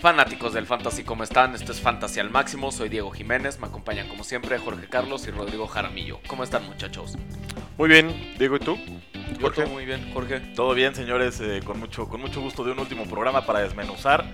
[0.00, 1.56] Fanáticos del Fantasy, ¿cómo están?
[1.56, 5.32] Esto es Fantasy al Máximo, soy Diego Jiménez, me acompañan como siempre Jorge Carlos y
[5.32, 6.20] Rodrigo Jaramillo.
[6.28, 7.16] ¿Cómo están muchachos?
[7.76, 8.78] Muy bien, Diego, ¿y tú?
[9.40, 9.66] Jorge.
[9.66, 10.38] muy bien, Jorge.
[10.54, 14.24] Todo bien, señores, eh, con, mucho, con mucho gusto de un último programa para desmenuzar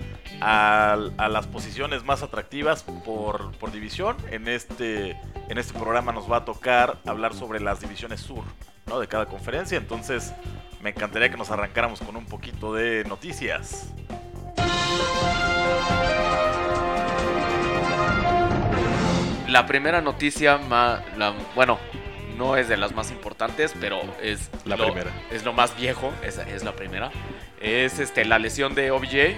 [0.42, 0.98] a,
[1.30, 4.18] las posiciones más atractivas por, por, división.
[4.30, 5.12] En este,
[5.48, 8.44] en este programa nos va a tocar hablar sobre las divisiones sur
[8.86, 9.00] ¿no?
[9.00, 10.34] de cada conferencia, entonces
[10.82, 13.94] me encantaría que nos arrancáramos con un poquito de noticias.
[19.48, 20.58] La primera noticia,
[21.54, 21.78] bueno,
[22.36, 25.12] no es de las más importantes, pero es la primera.
[25.30, 27.12] Es lo más viejo, esa es la primera.
[27.60, 29.36] Es este la lesión de OBJ.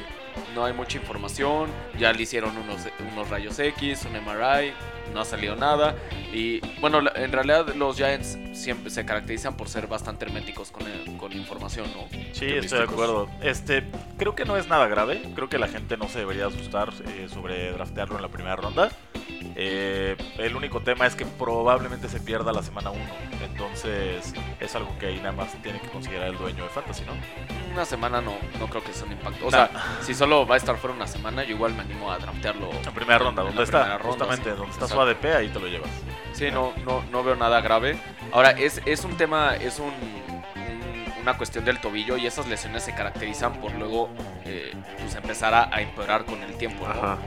[0.54, 1.68] No hay mucha información.
[1.98, 2.80] Ya le hicieron unos,
[3.12, 4.72] unos rayos X, un MRI
[5.12, 5.94] no ha salido nada.
[6.32, 10.84] Y bueno, en realidad los Giants siempre se caracterizan por ser bastante herméticos con,
[11.18, 12.08] con información, ¿no?
[12.32, 13.28] Sí, estoy de acuerdo.
[13.42, 13.84] Este,
[14.18, 15.22] creo que no es nada grave.
[15.34, 18.90] Creo que la gente no se debería asustar eh, sobre draftearlo en la primera ronda.
[19.58, 23.00] Eh, el único tema es que probablemente se pierda la semana 1.
[23.42, 27.12] Entonces es algo que ahí nada más tiene que considerar el dueño de Fantasy, ¿no?
[27.72, 29.46] Una semana no, no creo que sea un impacto.
[29.46, 29.70] O sea,
[30.02, 32.70] si solo va a estar fuera una semana, yo igual me animo a draftearlo.
[32.70, 33.98] En primera ronda, ¿dónde está?
[34.02, 35.90] Justamente, donde está su ADP, ahí te lo llevas.
[36.32, 37.98] Sí, no, no, no veo nada grave.
[38.32, 39.92] Ahora, es, es un tema, es un,
[41.20, 44.08] una cuestión del tobillo y esas lesiones se caracterizan por luego
[44.44, 47.18] eh, pues empezar a, empeorar con el tiempo, ¿no?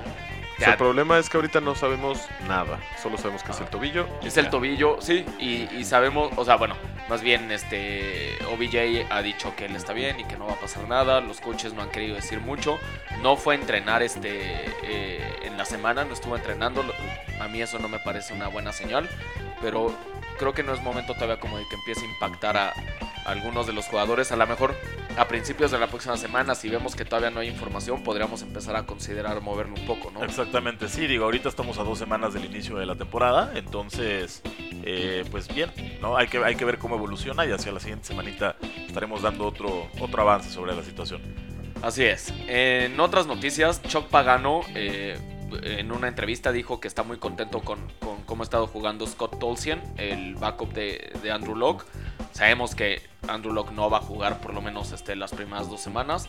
[0.66, 2.80] el problema es que ahorita no sabemos nada.
[3.02, 4.08] Solo sabemos que es el tobillo.
[4.24, 5.26] Es el tobillo, sí.
[5.40, 6.76] Y, sabemos, o sea, bueno,
[7.08, 10.60] más bien este OBJ ha dicho que él está bien y que no va a
[10.60, 11.22] pasar nada.
[11.22, 12.78] Los coaches no han querido decir mucho.
[13.22, 16.84] No fue a entrenar este eh, en la semana, no estuvo entrenando.
[17.40, 19.10] A mí eso no me parece una buena señal.
[19.62, 19.94] Pero
[20.38, 22.74] creo que no es momento todavía como de que empiece a impactar a,
[23.26, 24.32] algunos de los jugadores.
[24.32, 24.76] A lo mejor
[25.18, 28.76] a principios de la próxima semana, si vemos que todavía no hay información, podríamos empezar
[28.76, 30.24] a considerar moverlo un poco, ¿no?
[30.24, 34.42] Exactamente, sí, digo, ahorita estamos a dos semanas del inicio de la temporada, entonces,
[34.84, 35.72] eh, pues bien,
[36.02, 36.16] ¿no?
[36.16, 38.56] Hay que, hay que ver cómo evoluciona y hacia la siguiente semanita
[38.88, 41.22] estaremos dando otro, otro avance sobre la situación.
[41.82, 42.34] Así es.
[42.48, 45.18] En otras noticias, Chuck Pagano eh,
[45.64, 47.80] en una entrevista dijo que está muy contento con,
[48.26, 51.86] cómo ha estado jugando Scott Tolsien, el backup de, de Andrew Locke.
[52.32, 55.82] Sabemos que Andrew Locke no va a jugar por lo menos este, las primeras dos
[55.82, 56.28] semanas.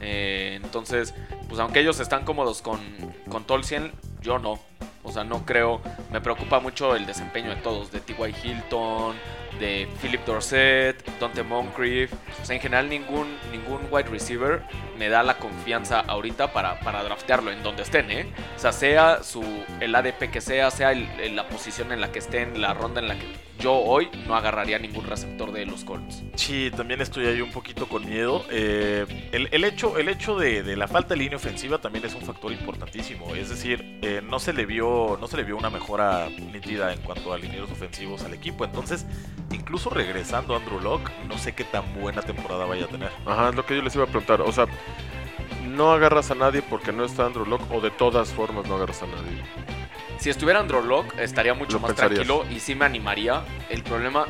[0.00, 1.14] Eh, entonces,
[1.48, 2.80] pues aunque ellos están cómodos con,
[3.28, 4.58] con Tolsien, yo no.
[5.04, 5.80] O sea, no creo.
[6.10, 8.34] Me preocupa mucho el desempeño de todos, de T.Y.
[8.42, 9.16] Hilton,
[9.58, 12.12] de Philip Dorset, Dante Moncrief.
[12.12, 14.62] O sea, en general ningún, ningún wide receiver
[14.98, 18.26] me da la confianza ahorita para, para draftearlo en donde estén, ¿eh?
[18.56, 19.42] O sea, sea su,
[19.80, 23.18] el ADP que sea, sea la posición en la que estén, la ronda en la
[23.18, 23.26] que
[23.62, 26.24] yo hoy no agarraría ningún receptor de los Colts.
[26.34, 28.44] Sí, también estoy ahí un poquito con miedo.
[28.50, 32.50] Eh, el, hecho, el hecho de, la falta de línea ofensiva también es un factor
[32.52, 33.36] importantísimo.
[33.36, 37.00] Es decir, eh, no, se le vio, no se le vio una mejora nítida en
[37.02, 38.64] cuanto a linieros ofensivos al equipo.
[38.64, 39.06] Entonces,
[39.50, 43.10] incluso regresando a Andrew Locke, no sé qué tan buena temporada vaya a tener.
[43.26, 44.40] Ajá, es lo que yo les iba a preguntar.
[44.42, 44.66] O sea,
[45.66, 49.02] no agarras a nadie porque no está Andrew Locke o de todas formas no agarras
[49.02, 49.42] a nadie.
[50.18, 53.42] Si estuviera Andrew Locke, estaría mucho más tranquilo y sí me animaría.
[53.70, 54.26] El problema,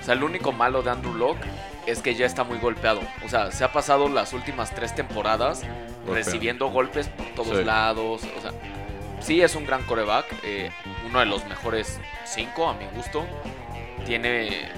[0.00, 1.46] o sea, el único malo de Andrew Locke
[1.86, 3.00] es que ya está muy golpeado.
[3.24, 5.62] O sea, se ha pasado las últimas tres temporadas
[6.08, 8.22] recibiendo golpes por todos lados.
[8.38, 8.52] O sea,
[9.20, 10.70] sí es un gran coreback, eh,
[11.06, 13.26] uno de los mejores cinco a mi gusto.
[14.04, 14.68] Tiene,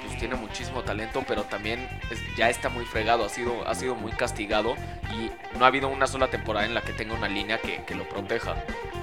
[0.00, 1.88] pues, tiene muchísimo talento, pero también
[2.36, 4.74] ya está muy fregado, ha sido, ha sido muy castigado
[5.12, 7.94] y no ha habido una sola temporada en la que tenga una línea que, que
[7.94, 8.56] lo proteja.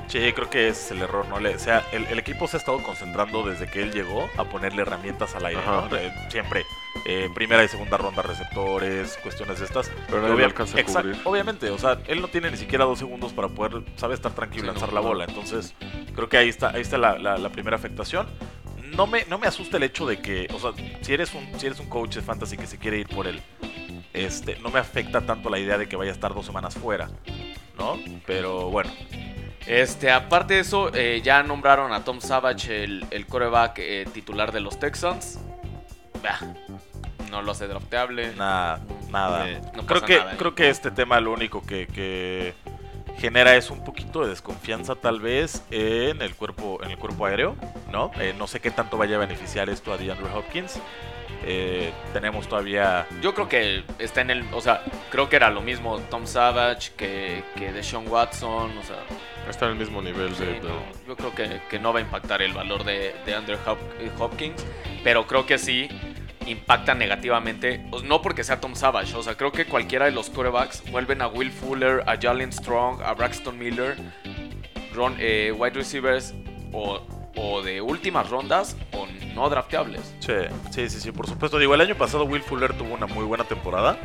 [0.08, 1.36] Sí, creo que es el error, ¿no?
[1.36, 5.36] o sea, el, equipo se ha estado concentrando desde que él llegó a ponerle herramientas
[5.36, 5.90] al aire, ¿no?
[6.30, 6.64] siempre.
[7.06, 9.92] Eh, primera y segunda ronda receptores, cuestiones de estas.
[10.08, 11.18] Pero no alcanza a cubrir.
[11.26, 14.66] Obviamente, o sea, él no tiene ni siquiera dos segundos para poder, sabe, estar tranquilo
[14.66, 15.26] y lanzar la bola.
[15.26, 15.74] Entonces,
[16.16, 18.28] creo que ahí está, ahí está la, primera afectación.
[18.96, 21.68] No me, no me asusta el hecho de que, o sea, si eres un, si
[21.68, 23.42] eres un coach de fantasy que se quiere ir por él,
[24.14, 27.10] este, no me afecta tanto la idea de que vaya a estar dos semanas fuera,
[27.78, 28.00] ¿no?
[28.26, 28.92] Pero bueno,
[29.68, 34.54] este, aparte de eso, eh, ya nombraron a Tom Savage el, el coreback eh, titular
[34.54, 35.40] de los Texans.
[36.24, 36.40] Bah,
[37.30, 38.34] no lo hace drafteable.
[38.36, 39.50] Nada, nada.
[39.50, 42.54] Eh, creo, que, creo que este tema lo único que,
[43.18, 47.56] genera es un poquito de desconfianza tal vez en el cuerpo, en el cuerpo aéreo,
[47.92, 48.12] ¿no?
[48.38, 50.80] no sé qué tanto vaya a beneficiar esto a DeAndre Hopkins.
[52.14, 53.08] tenemos todavía.
[53.22, 54.46] Yo creo que está en el.
[54.54, 58.78] O sea, creo que era lo mismo Tom Savage que, que Deshaun Watson.
[58.78, 59.04] O sea,
[59.50, 60.60] Está en el mismo nivel de,
[61.08, 63.58] yo creo que, no va a impactar el valor de, de Andrew
[64.20, 64.66] Hopkins,
[65.04, 65.88] pero creo que sí
[66.48, 67.86] impactan negativamente.
[67.90, 71.22] pues, No porque sea Tom Savage, o sea, creo que cualquiera de los quarterbacks vuelven
[71.22, 73.96] a Will Fuller, a Jalen Strong, a Braxton Miller,
[74.94, 76.34] ron- eh, wide receivers
[76.72, 77.02] o,
[77.36, 80.14] o de últimas rondas o no drafteables.
[80.20, 80.34] Sí,
[80.72, 81.60] sí, sí, sí, por supuesto.
[81.60, 83.98] Digo, el año pasado Will Fuller tuvo una muy buena temporada.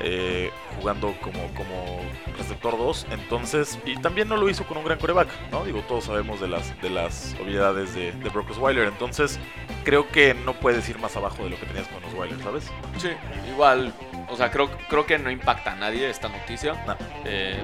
[0.00, 2.00] eh, jugando como, como
[2.36, 5.64] receptor 2, entonces, y también no lo hizo con un gran coreback, ¿no?
[5.64, 9.40] Digo, todos sabemos de las, de las obviedades de, de Brock Osweiler, entonces
[9.88, 12.70] creo que no puedes ir más abajo de lo que tenías con Osweiler, ¿sabes?
[12.98, 13.08] Sí,
[13.48, 13.90] igual,
[14.28, 16.74] o sea, creo, creo que no impacta a nadie esta noticia.
[16.86, 16.94] No.
[17.24, 17.58] Eh,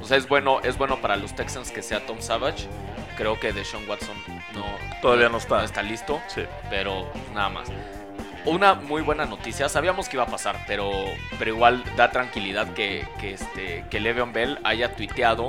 [0.00, 2.66] o sea, es bueno, es bueno para los Texans que sea Tom Savage.
[3.18, 4.16] Creo que Deshaun Watson
[4.54, 4.64] no,
[5.02, 5.58] Todavía no está.
[5.58, 6.42] no está listo, Sí.
[6.70, 7.68] pero nada más.
[8.46, 10.90] Una muy buena noticia, sabíamos que iba a pasar, pero,
[11.38, 15.48] pero igual da tranquilidad que, que, este, que Le'Veon Bell haya tuiteado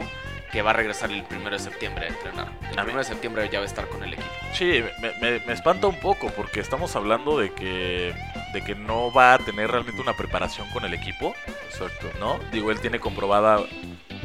[0.52, 2.48] que va a regresar el 1 de septiembre a entrenar.
[2.72, 4.30] El A mí- 1 de septiembre ya va a estar con el equipo.
[4.54, 8.14] Sí, me, me- me espanta un poco porque estamos hablando de que,
[8.54, 11.34] de que no va a tener realmente una preparación con el equipo.
[11.70, 12.10] Exacto.
[12.20, 12.40] ¿no?
[12.52, 13.60] Digo, él tiene comprobada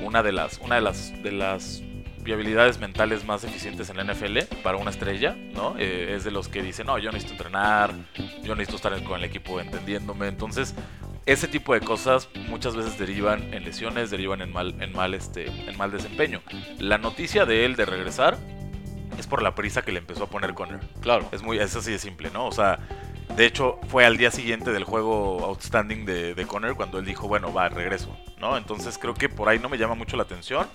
[0.02, 1.82] una de las, una de las, de las
[2.18, 5.76] viabilidades mentales más eficientes en la NFL para una estrella, ¿no?
[5.78, 7.92] Eh, es de los que dicen, no, yo necesito entrenar,
[8.42, 10.26] yo necesito estar con el equipo entendiéndome.
[10.28, 10.74] Entonces,
[11.26, 15.46] ese tipo de cosas muchas veces derivan en lesiones, derivan en mal, en mal, este,
[15.46, 16.42] en mal desempeño.
[16.78, 18.36] La noticia de él de regresar
[19.18, 20.80] es por la prisa que le empezó a poner Conner.
[21.00, 21.28] Claro.
[21.32, 22.46] Es muy, es así de simple, ¿no?
[22.46, 22.78] O sea,
[23.36, 27.26] de hecho, fue al día siguiente del juego outstanding de, de Conner cuando él dijo,
[27.26, 28.56] bueno, va, regreso, ¿no?
[28.56, 30.68] Entonces creo que por ahí no me llama mucho la atención.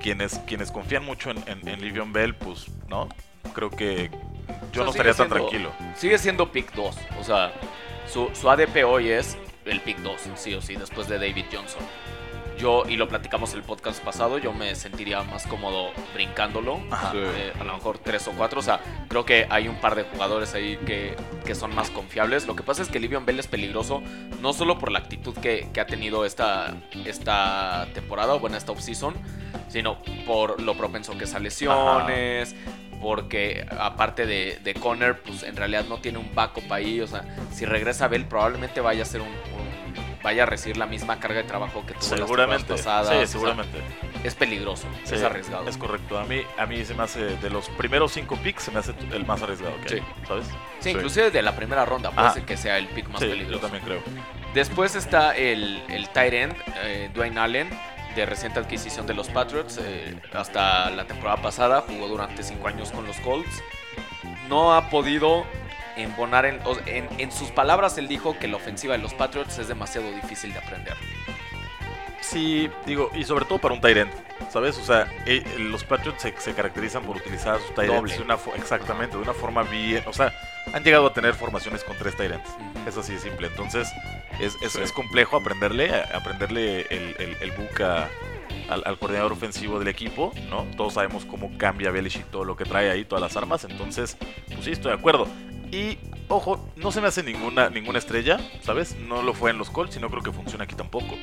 [0.00, 3.08] Quienes, quienes confían mucho en, en, en Livion Bell, pues, ¿no?
[3.54, 5.70] Creo que yo O sea, no estaría tan tranquilo.
[5.96, 6.96] Sigue siendo pick 2.
[7.20, 7.52] O sea,
[8.08, 11.82] su, su ADP hoy es el pick 2, sí o sí, después de David Johnson.
[12.58, 16.80] Yo, y lo platicamos el podcast pasado, yo me sentiría más cómodo brincándolo.
[16.90, 17.10] Ajá.
[17.10, 17.18] Sí.
[17.18, 18.60] eh, a lo mejor 3 o 4.
[18.60, 18.78] O sea,
[19.08, 21.16] creo que hay un par de jugadores ahí que,
[21.46, 22.46] que son más confiables.
[22.46, 24.02] Lo que pasa es que Livion Bell es peligroso,
[24.40, 26.74] no solo por la actitud que, que ha tenido esta,
[27.04, 29.14] esta temporada, o bueno, esta offseason,
[29.68, 32.54] sino por lo propenso que es a lesiones,
[33.00, 37.00] porque aparte de, de Conner, pues en realidad no tiene un backup ahí.
[37.00, 39.51] O sea, si regresa Bell, probablemente vaya a ser un-
[40.22, 42.70] vaya a recibir la misma carga de trabajo que tuvo Seguramente.
[42.72, 43.08] las pasadas.
[43.08, 43.78] Sí, o sea, seguramente.
[44.24, 45.68] es peligroso, Sí, es arriesgado.
[45.68, 46.18] Es correcto.
[46.18, 48.94] A mí, a mí se me hace, de los primeros cinco picks, se me hace
[49.12, 50.06] el más arriesgado que hay, Sí.
[50.28, 50.46] ¿sabes?
[50.80, 52.32] Sí, inclusive de la primera ronda puede Ah.
[52.32, 53.60] ser que sea el pick más sí, yo peligroso.
[53.62, 54.02] también creo.
[54.54, 57.70] Después está el, el tight end, eh, Dwayne Allen,
[58.14, 59.78] de reciente adquisición de los Patriots.
[59.82, 63.62] eh, hasta la temporada pasada jugó durante 5 años con los Colts.
[64.48, 65.44] No ha podido
[65.96, 69.68] embonar en, en, en sus palabras, él dijo que la ofensiva de los Patriots es
[69.68, 70.94] demasiado difícil de aprender.
[72.20, 74.10] Sí, digo, y sobre todo para un end,
[74.50, 74.78] ¿sabes?
[74.78, 78.16] O sea, eh, los Patriots se, se caracterizan por utilizar sus Doble.
[78.16, 80.32] de una exactamente, de una forma bien, o sea,
[80.72, 82.14] han llegado a tener formaciones con tres.
[82.14, 82.88] Ujú.
[82.88, 83.48] Es así de simple.
[83.48, 83.88] Entonces,
[84.40, 84.80] es, es, Sí.
[84.80, 88.08] es complejo aprenderle, aprenderle el, el, el book a-
[88.72, 90.66] al, al coordinador ofensivo del equipo, ¿no?
[90.76, 93.64] Todos sabemos cómo cambia Belichick todo lo que trae ahí, todas las armas.
[93.64, 94.16] Entonces,
[94.48, 95.26] pues sí, estoy de acuerdo.
[95.70, 95.98] Y,
[96.28, 98.96] ojo, no se me hace ninguna, ninguna estrella, ¿sabes?
[98.96, 101.16] No lo fue en los Colts y no creo que funcione aquí tampoco.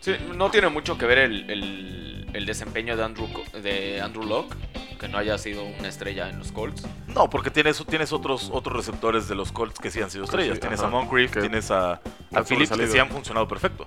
[0.00, 3.28] Sí, no tiene mucho que ver el, el- el desempeño de Andrew,
[3.62, 4.56] de Andrew Locke,
[5.04, 6.82] que no haya sido una estrella en los Colts.
[7.08, 10.54] No, porque tienes, tienes otros, otros receptores de los Colts que sí han sido estrellas.
[10.54, 10.88] sí, tienes ajá.
[10.88, 12.00] a Moncrief, Que tienes a,
[12.32, 13.84] a Phillips, que sí han funcionado perfecto.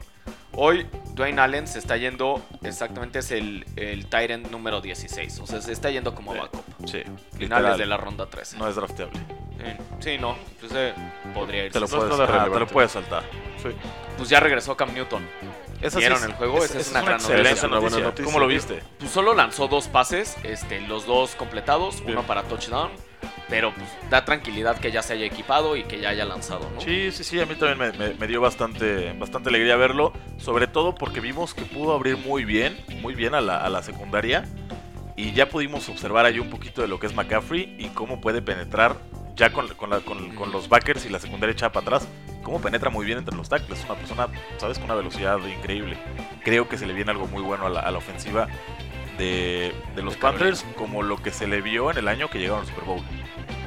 [0.54, 5.40] Hoy Dwayne Allen se está yendo, exactamente es el, el end número 16.
[5.40, 6.40] O sea, se está yendo como Sí.
[6.40, 6.64] backup.
[6.86, 7.78] Sí, Finales literal.
[7.80, 8.58] de la ronda 13.
[8.60, 9.20] No es drafteable.
[9.60, 10.36] Eh, sí, no.
[10.60, 10.94] Pues eh,
[11.34, 11.74] podría irse.
[11.74, 13.24] Te lo, puedes, ajá, te lo puedes saltar.
[13.62, 13.70] Sí.
[14.18, 15.24] Pues ya regresó Cam Newton.
[15.82, 16.64] Esa ¿Vieron es- el juego?
[16.64, 17.36] Esa es una gran noticia.
[17.52, 18.04] Es una buena noticia.
[18.06, 18.26] noticia.
[18.26, 18.82] ¿Cómo lo viste?
[19.00, 22.18] Pues solo lanzó dos pases, este, los dos completados, Bien.
[22.18, 22.92] uno para touchdown.
[23.50, 26.82] Pero pues da tranquilidad que ya se haya equipado y que ya haya lanzado, ¿no?
[26.82, 30.68] Sí, sí, sí, a mí también me, me- me dio bastante, bastante alegría verlo, sobre
[30.68, 34.44] todo porque vimos que pudo abrir muy bien, muy bien a la, a la secundaria
[35.16, 38.42] y ya pudimos observar ahí un poquito de lo que es McCaffrey y cómo puede
[38.42, 38.98] penetrar
[39.38, 42.08] ya con, con la- con- con los backers y la secundaria echada para atrás,
[42.48, 45.98] cómo penetra muy bien entre los tackles, es una persona, sabes, con una velocidad increíble.
[46.46, 48.48] Creo que se le viene algo muy bueno a la, a la ofensiva
[49.18, 52.40] de, de los De Panthers, como lo que se le vio en el año que
[52.40, 53.02] llegaron al Super Bowl,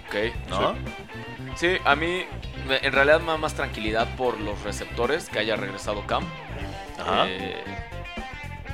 [0.08, 0.14] Ok.
[0.48, 0.74] ¿no?
[1.56, 2.24] Sí, a mí
[2.70, 6.24] en realidad me da más tranquilidad por los receptores que haya regresado Cam.
[6.98, 7.26] Ajá.
[7.28, 7.62] Eh,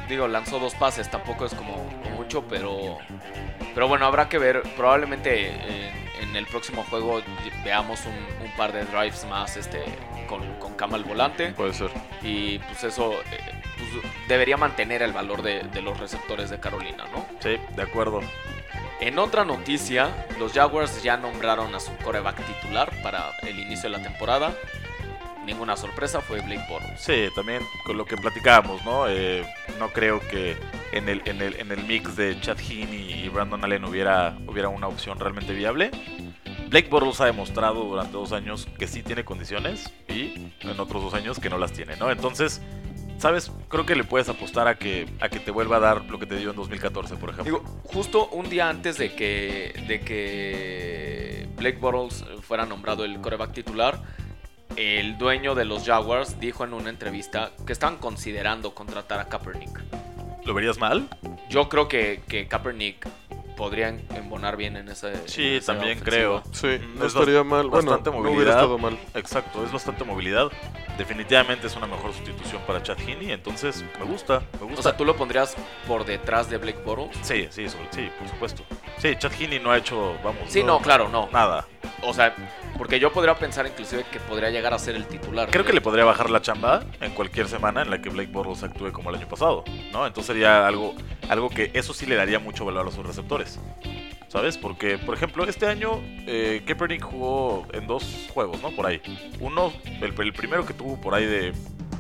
[0.09, 1.85] digo, lanzó dos pases, tampoco es como
[2.27, 2.99] mucho, pero
[3.75, 4.63] pero bueno, habrá que ver.
[4.77, 7.23] Probablemente en, en el próximo juego
[7.65, 9.85] veamos un, un par de drives más este
[10.29, 11.53] con, con Cam al volante.
[11.53, 11.91] Puede ser.
[12.23, 13.39] Y pues eso eh,
[13.77, 17.27] pues, debería mantener el valor de, de los receptores de Carolina, ¿no?
[17.41, 18.21] Sí, de acuerdo.
[18.99, 23.99] En otra noticia, los Jaguars ya nombraron a su coreback titular para el inicio de
[23.99, 24.55] la temporada.
[25.47, 27.01] Ninguna sorpresa, fue Blake Bortles.
[27.01, 29.09] Sí, también con lo que platicábamos, ¿no?
[29.09, 29.47] Eh,
[29.79, 30.57] no creo que
[30.91, 34.69] en el, en, el, en el mix de Chad Heaney y Brandon Allen hubiera, hubiera
[34.69, 35.93] una opción realmente viable.
[36.69, 41.15] Blake Bortles ha demostrado durante dos años que sí tiene condiciones y en otros dos
[41.15, 42.11] años que no las tiene, ¿no?
[42.11, 42.61] Entonces,
[43.19, 43.53] ¿sabes?
[43.69, 46.27] Creo que le puedes apostar a que, a que te vuelva a dar lo que
[46.27, 47.45] te dio en 2014, por ejemplo.
[47.45, 53.53] Digo, justo un día antes de que, de que Blake Bortles fuera nombrado el coreback
[53.53, 54.01] titular,
[54.77, 59.81] el dueño de los Jaguars dijo en una entrevista que estaban considerando contratar a Kaepernick.
[60.45, 61.09] ¿Lo verías mal?
[61.49, 63.09] Yo creo que, que Kaepernick
[63.57, 65.27] podría embonar bien en ese.
[65.27, 66.43] Sí, en esa también ofensiva.
[66.43, 66.53] creo.
[66.53, 67.69] Sí, Mm, no es estaría mal.
[67.69, 68.55] Bueno, bastante no hubiera movilidad.
[68.57, 68.99] estado mal.
[69.15, 70.53] Exacto, es bastante movilidad.
[70.99, 74.81] Definitivamente es una mejor sustitución para Chad Heaney, entonces me gusta, me gusta.
[74.81, 75.57] O sea, tú lo pondrías
[75.87, 77.17] por detrás de Blake Bortles.
[77.23, 78.63] Sí, sí, sobre- sí, por supuesto.
[78.99, 80.43] Sí, Chad Heaney no ha hecho, vamos.
[80.49, 81.29] Sí, no, claro, no.
[81.33, 81.67] Nada.
[82.03, 82.35] O sea,
[82.77, 85.49] porque yo podría pensar inclusive que podría llegar a ser el titular.
[85.51, 88.63] Creo que le podría bajar la chamba en cualquier semana en la que Blake Bortles
[88.63, 90.07] actúe como el año pasado, ¿no?
[90.07, 90.95] Entonces sería algo,
[91.29, 93.59] algo que eso sí le daría mucho valor a sus receptores.
[94.29, 94.59] ¿Sabes?
[94.59, 98.71] Porque, por ejemplo, este año eh, Kaepernick jugó en dos juegos, ¿no?
[98.73, 99.01] Por ahí.
[99.41, 99.73] Uno,
[100.03, 101.53] el, el primero que tuvo por ahí de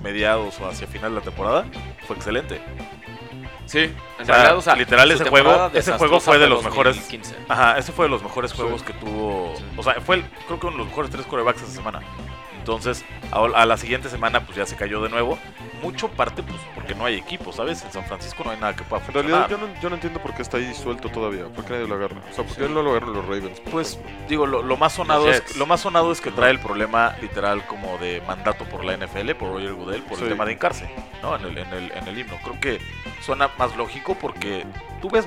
[0.03, 1.65] mediados o hacia final de la temporada,
[2.07, 2.61] fue excelente.
[3.67, 3.93] Sí, en
[4.23, 7.37] O sea, realidad, o sea, literal, ese juego- ese juego fue de los mejores- 2015.
[7.49, 8.57] Ajá, ese fue de los mejores Sí.
[8.59, 9.55] juegos que tuvo.
[9.57, 9.65] Sí.
[9.77, 12.01] O sea, fue el- creo que uno de los mejores tres corebacks esa semana.
[12.59, 15.39] Entonces, a, a la siguiente semana, pues ya se cayó de nuevo.
[15.83, 17.83] Mucho parte, pues, porque no hay equipo, ¿sabes?
[17.85, 19.30] En San Francisco no hay nada que pueda En funcionar.
[19.49, 21.45] realidad, yo no, yo no entiendo por qué está ahí suelto todavía.
[21.47, 22.16] ¿Por qué nadie lo agarra?
[22.30, 23.61] O sea, ¿por qué no lo agarran los Ravens?
[23.71, 25.56] Pues, digo, lo, lo más sonado Los es, Jets.
[25.56, 29.35] lo más sonado es que trae el problema literal como de mandato por la NFL,
[29.35, 30.25] por Roger Goodell, por Sí.
[30.25, 30.90] el tema de hincarse,
[31.23, 31.37] ¿no?
[31.37, 32.37] En el, en, el, en el himno.
[32.42, 32.80] Creo que
[33.21, 34.64] suena más lógico porque
[35.02, 35.26] tú ves,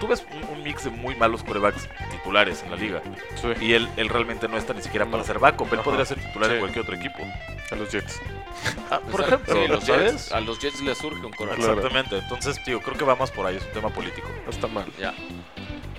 [0.00, 3.02] tú ves un, un mix de muy malos corebacks titulares en la liga.
[3.36, 5.24] Sí, Y él, él realmente no está ni siquiera para No.
[5.24, 5.68] ser backup.
[5.68, 5.82] Él Ajá.
[5.84, 6.54] podría ser titular Sí.
[6.54, 7.18] en cualquier otro equipo.
[7.70, 8.20] a los Jets.
[8.90, 10.12] Ah, por ejemplo, sí, los ¿sabes?
[10.12, 11.58] Jets, a los Jets les surge un coreback.
[11.60, 11.74] Claro.
[11.74, 12.18] Exactamente.
[12.18, 13.56] Entonces, tío, creo que va más por ahí.
[13.56, 14.28] Es un tema político.
[14.44, 14.86] No está mal.
[14.98, 15.14] Ya.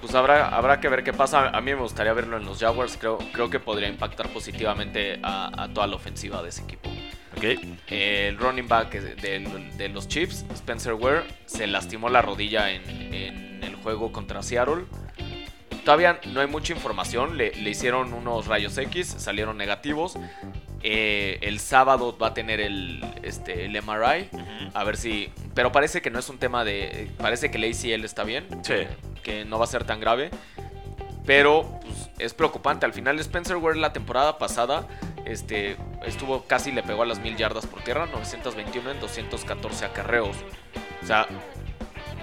[0.02, 1.48] Pues habrá, habrá que ver qué pasa.
[1.50, 2.98] A mí me gustaría verlo en los Jaguars.
[3.00, 6.90] Creo, creo que podría impactar positivamente a, a toda la ofensiva de ese equipo.
[7.38, 7.44] ¿Ok?
[7.88, 12.84] El running back de, los Chiefs, Spencer Ware, se lastimó la rodilla en,
[13.14, 14.86] en el juego contra Seattle.
[15.84, 17.38] Todavía no hay mucha información.
[17.38, 20.18] Le, le hicieron unos rayos X, salieron negativos.
[20.84, 24.30] Eh, el sábado va a tener el, este, el MRI.
[24.74, 25.32] A ver si.
[25.54, 27.10] Pero parece que no es un tema de.
[27.18, 28.48] Parece que el ACL está bien.
[28.64, 28.74] Sí.
[28.74, 28.88] Que,
[29.24, 30.30] que no va a ser tan grave.
[31.26, 32.86] Pero pues, es preocupante.
[32.86, 34.88] Al final, Spencer Ware la temporada pasada.
[35.26, 40.36] Este, estuvo casi le pegó a las mil yardas por tierra, 921 en 214 acarreos.
[41.02, 41.28] O sea,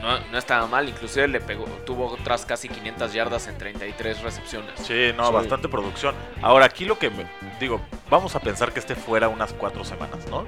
[0.02, 4.72] no, no estaba mal, inclusive le pegó, tuvo otras casi 500 yardas en 33 recepciones.
[4.80, 5.32] Sí, no, Sí.
[5.32, 6.14] bastante producción.
[6.42, 7.26] Ahora, aquí lo que me,
[7.58, 10.46] digo, vamos a pensar que esté fuera unas cuatro semanas, ¿no?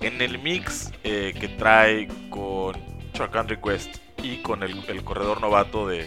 [0.00, 2.76] En el mix eh, que trae con
[3.14, 6.06] Charkandrick West y con el, el corredor novato de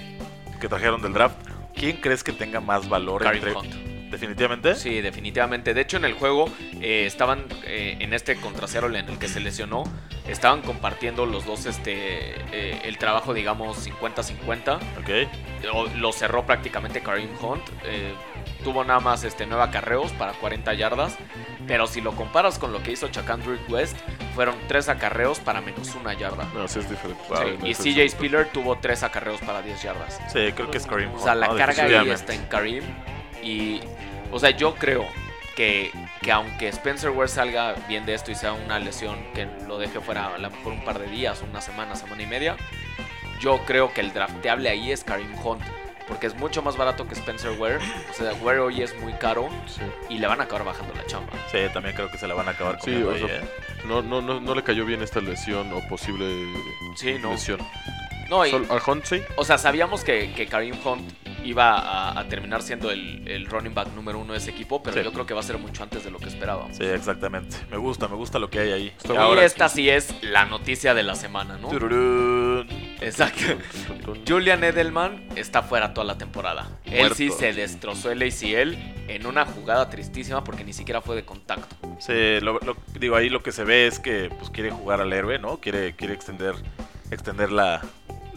[0.61, 1.35] que trajeron del draft,
[1.79, 3.73] ¿quién crees que tenga más valor Kareem entre- Hunt.
[4.11, 4.75] definitivamente?
[4.75, 5.73] Sí, definitivamente.
[5.73, 6.49] De hecho, en el juego
[6.81, 9.83] eh, estaban eh, en este contra Seattle en el que se lesionó,
[10.27, 14.75] estaban compartiendo los dos este eh, el trabajo, digamos, 50-50.
[14.99, 15.73] Ok.
[15.73, 17.63] O- Lo cerró prácticamente Kareem Hunt.
[18.67, 21.15] Tuvo nada más este, 9 acarreos para 40 yardas.
[21.67, 23.95] Pero si lo comparas con lo que hizo Chacandrick West,
[24.35, 26.43] fueron 3 acarreos para menos una yarda.
[26.53, 27.23] No, sí es diferente.
[27.63, 30.19] Sí, Sí, y CJ Spiller tuvo 3 acarreos para 10 yardas.
[30.27, 31.55] Sí, creo que es Kareem O sea, la ¿no?
[31.55, 32.83] carga ahí está en Karim.
[33.41, 33.79] Y,
[34.33, 35.05] o sea, yo creo
[35.55, 35.89] que,
[36.21, 40.01] que aunque Spencer Ware salga bien de esto y sea una lesión que lo deje
[40.01, 42.57] fuera a lo mejor un par de días, una semana, semana y media,
[43.39, 45.63] yo creo que el drafteable ahí es Karim Hunt.
[46.07, 47.77] Porque es mucho más barato que Spencer Ware.
[48.09, 49.81] O sea, Ware hoy es muy caro Sí.
[50.09, 51.33] y le van a acabar bajando la chamba.
[51.51, 53.41] Sí, también creo que se la van a acabar Sí, o sea, ¿eh?
[53.85, 56.25] No, no, no, no le cayó bien esta lesión o posible
[56.95, 57.31] Sí, no.
[57.31, 57.59] lesión.
[58.29, 59.21] No, y, Sol- a Hunt sí.
[59.35, 61.11] o sea, sabíamos que, que Karim Hunt
[61.45, 64.97] iba a, a terminar siendo el, el running back número uno de ese equipo, pero
[64.97, 65.03] Sí.
[65.03, 66.75] yo creo que va a ser mucho antes de lo que esperábamos.
[66.75, 67.55] Sí, exactamente.
[67.71, 68.93] Me gusta, me gusta lo que hay ahí.
[69.05, 69.39] Y bueno.
[69.41, 71.69] esta sí es la noticia de la semana, ¿no?
[71.69, 72.67] Tururún.
[72.99, 73.43] Exacto.
[74.27, 76.67] Julian Edelman está fuera toda la temporada.
[76.85, 77.15] Él Muerto.
[77.15, 78.73] sí se destrozó el ACL
[79.07, 81.75] en una jugada tristísima porque ni siquiera fue de contacto.
[81.99, 85.13] Sí, lo, lo- digo, ahí lo que se ve es que pues, quiere jugar al
[85.13, 85.57] héroe, ¿no?
[85.61, 86.55] Quiere, quiere extender,
[87.11, 87.81] extender la,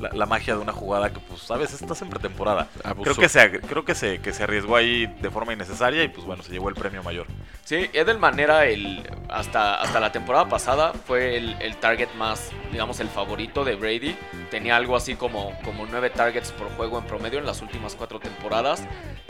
[0.01, 2.69] la, la magia de una jugada que, pues, a veces estás en pretemporada.
[2.85, 3.13] Abusó.
[3.13, 6.27] Creo que se, creo que se, que se arriesgó ahí de forma innecesaria y, pues,
[6.27, 7.27] bueno, se llevó el premio mayor.
[7.65, 9.09] Sí, Edelman era el.
[9.29, 14.17] Hasta, hasta la temporada pasada fue el, el target más, digamos, el favorito de Brady.
[14.51, 18.21] Tenía algo así como, como 9 targets por juego en promedio en las últimas 4
[18.21, 18.83] temporadas.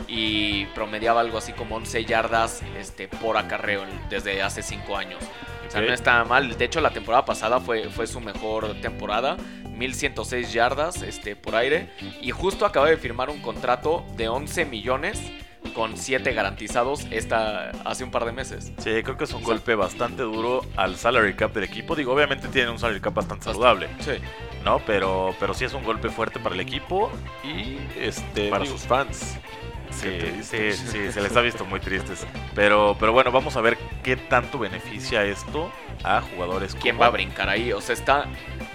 [0.07, 5.19] Y promediaba algo así como 11 yardas este, por acarreo desde hace 5 años.
[5.67, 6.57] O sea, no está mal.
[6.57, 9.37] De hecho, la temporada pasada fue, fue su mejor temporada.
[9.77, 11.89] 1106 yardas este, por aire.
[12.21, 15.21] Y justo acaba de firmar un contrato de 11 millones
[15.75, 18.71] con 7 garantizados esta, hace un par de meses.
[18.79, 21.95] Sí, creo que es un golpe bastante duro al salary cap del equipo.
[21.95, 24.13] Digo, obviamente tiene un salary cap bastante saludable, Sí.
[24.65, 24.79] ¿no?
[24.85, 27.11] Pero, pero sí es un golpe fuerte para el equipo
[27.43, 28.49] y, este...
[28.49, 29.37] Para digo, sus fans.
[29.91, 32.25] Sí, sí, sí, se les ha visto muy tristes.
[32.55, 35.71] Pero, pero bueno, vamos a ver qué tanto beneficia esto
[36.03, 37.71] a jugadores ¿Quién como- va a brincar ahí?
[37.73, 38.25] O sea, está,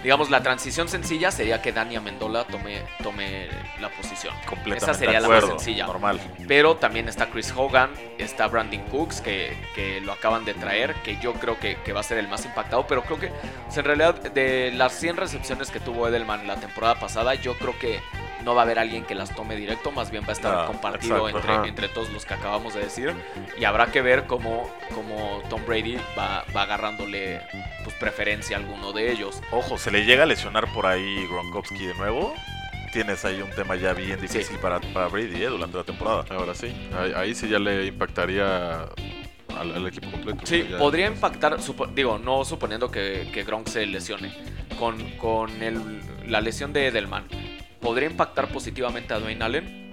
[0.03, 3.47] digamos, la transición sencilla sería que Dani Amendola tome, tome
[3.81, 4.33] la posición.
[4.47, 5.87] Completamente Esa sería la más sencilla.
[5.87, 6.19] Normal.
[6.47, 11.17] Pero también está Chris Hogan, está Brandon Cooks, que, que lo acaban de traer, que
[11.19, 12.87] yo creo que, que va a ser el más impactado.
[12.87, 16.55] Pero creo que, o sea, en realidad, de las 100 recepciones que tuvo Edelman la
[16.57, 17.99] temporada pasada, yo creo que
[18.43, 20.65] no va a haber alguien que las tome directo, más bien va a estar Ah,
[20.67, 21.67] compartido exacto, entre, ajá.
[21.67, 23.13] entre todos los que acabamos de decir.
[23.59, 27.41] Y habrá que ver cómo, cómo Tom Brady va, va agarrándole
[27.83, 29.41] pues, preferencia a alguno de ellos.
[29.51, 32.33] Ojo, se le llega a lesionar por ahí Gronkowski de nuevo.
[32.93, 34.57] Tienes ahí un tema ya bien difícil Sí.
[34.61, 35.47] para, para Brady ¿eh?
[35.47, 36.25] durante la temporada.
[36.29, 36.73] Ahora sí.
[36.97, 38.83] Ahí, ahí sí ya le impactaría
[39.59, 40.39] al, al equipo completo.
[40.45, 44.31] Sí, Ya- podría impactar, supo- digo, no suponiendo que, que Gronk se lesione,
[44.79, 46.01] con, con el-
[46.31, 47.25] la lesión de Edelman,
[47.87, 49.87] ¿podría impactar positivamente a Dwayne Allen?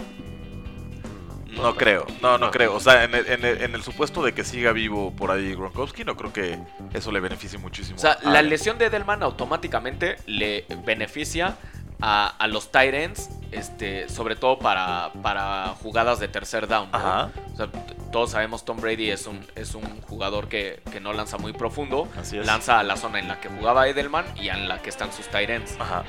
[1.53, 2.51] No, creo, no, no No.
[2.51, 2.75] creo.
[2.75, 5.55] O sea, en el, en, el, en el supuesto de que siga vivo por ahí
[5.55, 6.59] Gronkowski, no creo que
[6.93, 7.97] eso le beneficie muchísimo.
[7.97, 8.51] O sea, la Allen.
[8.51, 11.55] lesión de Edelman automáticamente le beneficia
[12.01, 16.91] a, a los tight ends, este, sobre todo para, para jugadas de tercer down.
[16.91, 16.99] ¿no?
[16.99, 17.69] Ajá, O sea,
[18.11, 22.09] todos sabemos Tom Brady es un, es un jugador que, que no lanza muy profundo,
[22.21, 22.47] así es.
[22.47, 25.29] lanza a la zona en la que jugaba Edelman y en la que están sus
[25.29, 25.77] tight ends.
[25.79, 26.03] Ajá.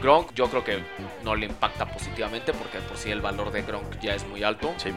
[0.00, 0.78] Gronk yo creo que
[1.24, 4.72] no le impacta positivamente porque por sí el valor de Gronk ya es muy alto.
[4.76, 4.90] Sí.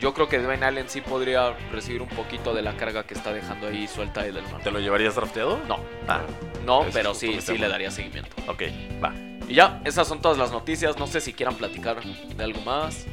[0.00, 3.32] Yo creo que Dwayne Allen sí podría recibir un poquito de la carga que está
[3.32, 4.60] dejando ahí suelta Edelman.
[4.62, 5.60] ¿Te lo llevarías drafteado?
[5.68, 5.78] No,
[6.08, 6.22] Ah,
[6.64, 8.30] no, pero sí, sí le daría seguimiento.
[8.48, 8.62] ok,
[9.02, 9.12] va.
[9.48, 10.98] Y ya, esas son todas las noticias.
[10.98, 13.06] No sé si quieran platicar de algo más.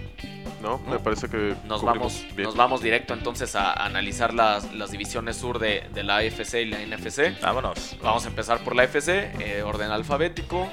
[0.62, 2.44] No, me parece que Nos vamos, bien.
[2.44, 6.66] nos vamos directo entonces a analizar las, las divisiones sur de, de la AFC y
[6.66, 7.40] la NFC.
[7.42, 7.98] Vámonos.
[8.02, 9.08] Vamos a empezar por la AFC,
[9.40, 10.70] eh, orden alfabético.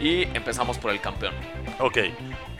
[0.00, 1.34] Y empezamos por el campeón.
[1.80, 1.98] Ok.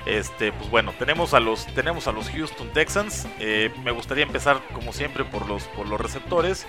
[0.06, 3.26] Este, pues bueno, tenemos a los, tenemos a los Houston Texans.
[3.38, 6.66] Eh, me gustaría empezar, como siempre, por los, por los receptores.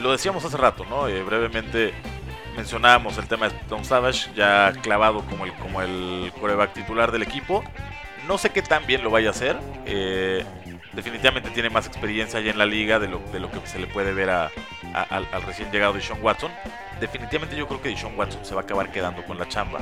[0.00, 1.08] Lo decíamos hace rato, ¿no?
[1.08, 1.92] Eh, brevemente
[2.56, 7.22] mencionábamos el tema de Tom Savage, ya clavado como el, como el quarterback titular del
[7.22, 7.64] equipo.
[8.28, 9.58] No sé qué tan bien lo vaya a hacer.
[9.86, 10.44] eh,
[10.92, 13.86] definitivamente tiene más experiencia ya en la liga de lo, de lo que se le
[13.86, 14.50] puede ver a-
[14.94, 16.50] a- al, al recién llegado Deshaun Watson.
[17.00, 19.80] Definitivamente yo creo que Deshaun Watson se va a acabar quedando con la chamba.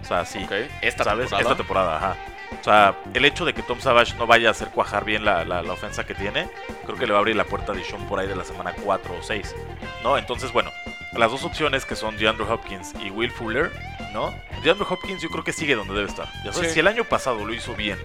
[0.00, 0.46] O sea, sí.
[0.80, 1.28] Esta ¿sabes?
[1.30, 1.42] temporada.
[1.42, 2.16] Esta temporada, ajá.
[2.60, 5.44] O sea, el hecho de que Tom Savage no vaya a hacer cuajar bien la,
[5.44, 6.48] la- la ofensa que tiene,
[6.84, 8.74] creo que le va a abrir la puerta a Dishon por ahí de la semana
[8.84, 9.54] 4 o 6,
[10.02, 10.18] ¿no?
[10.18, 10.70] Entonces, bueno,
[11.14, 13.70] las dos opciones que son DeAndre Hopkins y Will Fuller,
[14.12, 14.34] ¿no?
[14.62, 16.26] DeAndre Hopkins yo creo que sigue donde debe estar.
[16.44, 16.74] Ya sabes, Sí.
[16.74, 17.98] si el año pasado lo hizo bien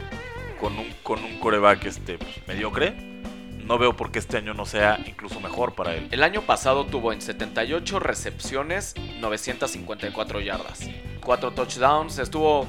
[0.60, 2.18] con un, con un coreback este,
[2.48, 2.94] mediocre,
[3.66, 6.08] no veo por qué este año no sea incluso mejor para él.
[6.12, 10.90] El año pasado tuvo en 78 recepciones 954 yardas.
[11.22, 12.66] 4 touchdowns, estuvo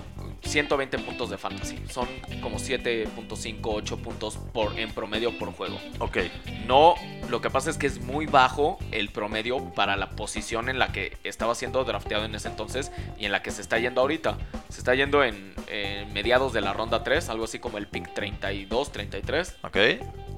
[0.49, 1.79] 120 puntos de fantasy.
[1.91, 2.09] Son
[2.43, 5.79] como 7.5, 8 puntos por, en promedio por juego.
[5.99, 6.19] Ok,
[6.67, 6.95] No,
[7.29, 10.93] lo que pasa es que es muy bajo el promedio para la posición en la
[10.93, 14.39] que estaba siendo drafteado en ese entonces y en la que se está yendo ahorita.
[14.69, 18.15] Se está yendo en, en mediados de la ronda 3, algo así como el pick
[18.15, 19.57] 32, 33.
[19.63, 19.77] ok.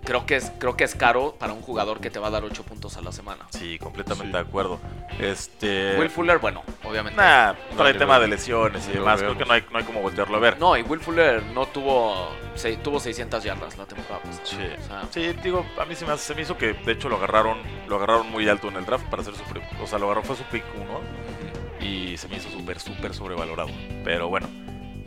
[0.04, 2.42] Creo que, es, creo que es caro para un jugador que te va a dar
[2.42, 3.46] 8 puntos a la semana.
[3.50, 4.32] Sí, completamente Sí.
[4.32, 4.80] de acuerdo.
[5.18, 5.96] Este...
[5.98, 7.20] Will Fuller, bueno, obviamente.
[7.20, 9.20] Nah, No, trae ni tema de lesiones y demás.
[9.20, 10.58] Creo que no hay, no hay como voltearlo a ver.
[10.58, 12.28] No, y Will Fuller no tuvo.
[12.54, 14.44] Se, tuvo 600 yardas la temporada pasada.
[14.44, 14.56] Sí.
[14.56, 17.08] O sea, Sí, digo, a mí se me, hace- se me hizo que de hecho
[17.08, 19.42] lo agarraron lo agarraron muy alto en el draft para hacer su
[19.82, 21.84] o sea, lo agarró fue su pick 1 ujú.
[21.84, 23.68] y se me hizo súper súper sobrevalorado.
[24.04, 24.48] Pero bueno,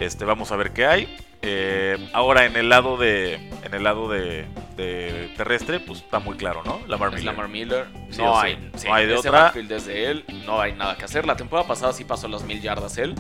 [0.06, 1.18] este vamos a ver qué hay.
[1.42, 4.46] Eh, ahora en el lado de en el lado de,
[4.78, 6.80] de terrestre, pues está muy claro, ¿no?
[6.88, 7.26] Lamar es Miller.
[7.26, 7.88] Lamar Miller.
[8.10, 8.48] Sí no, sí.
[8.48, 9.52] hay, sí, No hay de otra.
[9.54, 10.26] desde él.
[10.46, 11.26] No hay nada que hacer.
[11.26, 13.14] La temporada pasada sí pasó las mil yardas él.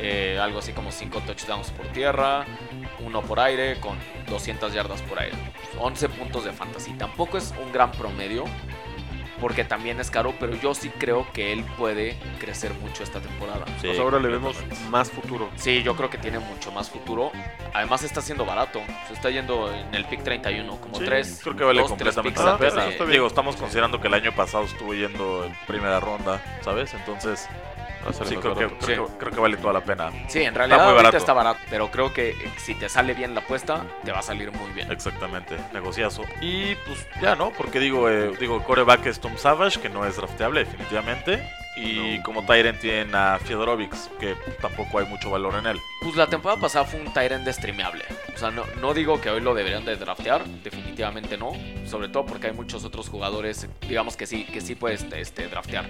[0.00, 2.46] Eh, algo así como 5 touchdowns por tierra.
[3.00, 5.36] Uno por aire con 200 yardas por aire.
[5.78, 6.92] 11 puntos de fantasy.
[6.92, 8.44] Tampoco es un gran promedio.
[9.40, 13.64] Porque también es caro, pero yo sí creo que él puede crecer mucho esta temporada.
[13.80, 14.56] Sí, Pues ahora le vemos
[14.90, 15.48] más futuro.
[15.56, 17.30] Sí, yo creo que tiene mucho más futuro.
[17.74, 18.80] Además está siendo barato.
[19.06, 21.40] Se está yendo en el pick 31, como Sí, 3.
[21.42, 22.86] Creo que vale dos, completamente la pena.
[23.10, 26.92] Digo, estamos considerando que el año pasado estuvo yendo en primera ronda, ¿sabes?
[26.94, 27.48] Entonces,
[28.24, 30.10] sí, creo que, creo, que- creo que vale toda la pena.
[30.28, 31.16] Sí, en realidad muy ahorita barato.
[31.16, 34.50] está barato, pero creo que si te sale bien la apuesta, te va a salir
[34.52, 34.90] muy bien.
[34.90, 36.22] Exactamente, negociazo.
[36.40, 37.50] Y pues ya, ¿no?
[37.50, 41.42] Porque digo, eh, digo, coreback es Tom Savage, que no es drafteable definitivamente.
[41.76, 42.22] Y No.
[42.24, 45.78] como Tyrant tienen a Fiedorovics, que tampoco hay mucho valor en él.
[46.02, 48.04] Pues la temporada pasada fue un Tyrant streameable.
[48.34, 51.52] O sea, no, no digo que hoy lo deberían de draftear, definitivamente no.
[51.86, 55.84] Sobre todo porque hay muchos otros jugadores, digamos que sí, que sí puedes este, draftear.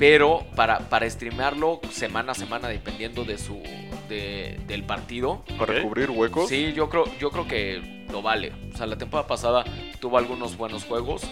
[0.00, 3.62] Pero para, para streamearlo semana a semana, dependiendo de su
[4.08, 5.82] de- del partido, Para Ok.
[5.82, 6.48] cubrir huecos.
[6.48, 8.52] sí, yo creo, yo creo que lo vale.
[8.74, 9.62] O sea, la temporada pasada
[10.00, 11.22] tuvo algunos buenos juegos.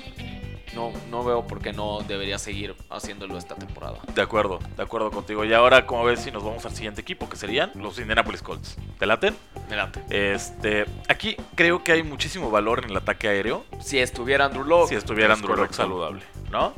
[0.75, 3.99] No, no veo por qué no debería seguir haciéndolo esta temporada.
[4.15, 5.45] De acuerdo, de acuerdo contigo.
[5.47, 8.77] Y ahora, como ves, si nos vamos al siguiente equipo, que serían los Indianapolis Colts.
[8.99, 9.35] ¿Te laten?
[9.71, 10.03] Me late.
[10.11, 13.65] Este, aquí creo que hay muchísimo valor en el ataque aéreo.
[13.81, 16.75] Si estuviera Andrew Locke, si estuviera es Andrew Locke saludable, ¿no?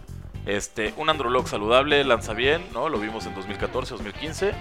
[0.56, 2.88] Este, un Andrew Locke saludable lanza bien, ¿no?
[2.88, 4.52] Lo vimos en 2014, 2015.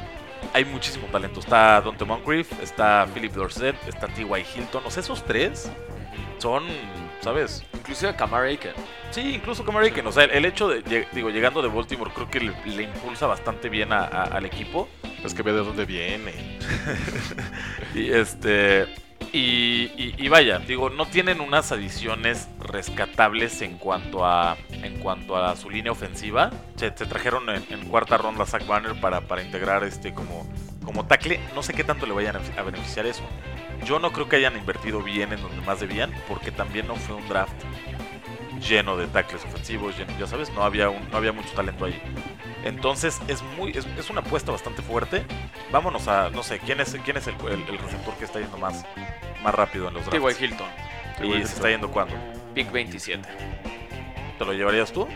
[0.53, 1.39] Hay muchísimo talento.
[1.39, 4.45] Está Dante Moncrief, está Philip Dorsett, está T.Y.
[4.55, 4.83] Hilton.
[4.85, 5.71] O sea, esos tres
[6.37, 6.63] son,
[7.21, 7.63] ¿sabes?
[7.73, 8.73] inclusive Kamar Aiken.
[9.11, 10.05] Sí, incluso como Aiken.
[10.07, 13.67] O sea, el hecho de, digo, llegando de Baltimore creo que le, le impulsa bastante
[13.67, 14.87] bien a- a- al equipo.
[15.23, 16.33] Es que ve de dónde viene.
[17.95, 18.87] Y este.
[19.31, 25.37] Y, y- y vaya, digo, no tienen unas adiciones rescatables en cuanto a en cuanto
[25.37, 26.49] a su línea ofensiva.
[26.77, 30.47] Se, se trajeron en, en cuarta ronda a Zach Banner para, para integrar este como,
[30.83, 31.39] como tackle.
[31.53, 33.21] No sé qué tanto le vayan a, beneficiar eso.
[33.85, 37.15] Yo no creo que hayan invertido bien en donde más debían, porque también no fue
[37.15, 37.53] un draft
[38.67, 42.01] lleno de tackles ofensivos, lleno- ya sabes, no había un- no había mucho talento ahí.
[42.63, 45.25] Entonces es muy es, es una apuesta bastante fuerte.
[45.71, 48.57] Vámonos a no sé quién es quién es el, el- el receptor que está yendo
[48.57, 48.85] más
[49.43, 50.19] más rápido en los T.Y.
[50.19, 50.41] drafts.
[50.41, 50.67] Hilton,
[51.17, 51.27] T.Y.
[51.27, 51.51] Y se Hilton.
[51.55, 52.15] está yendo cuándo?
[52.53, 53.27] pick 27.
[54.37, 55.07] ¿Te lo llevarías tú?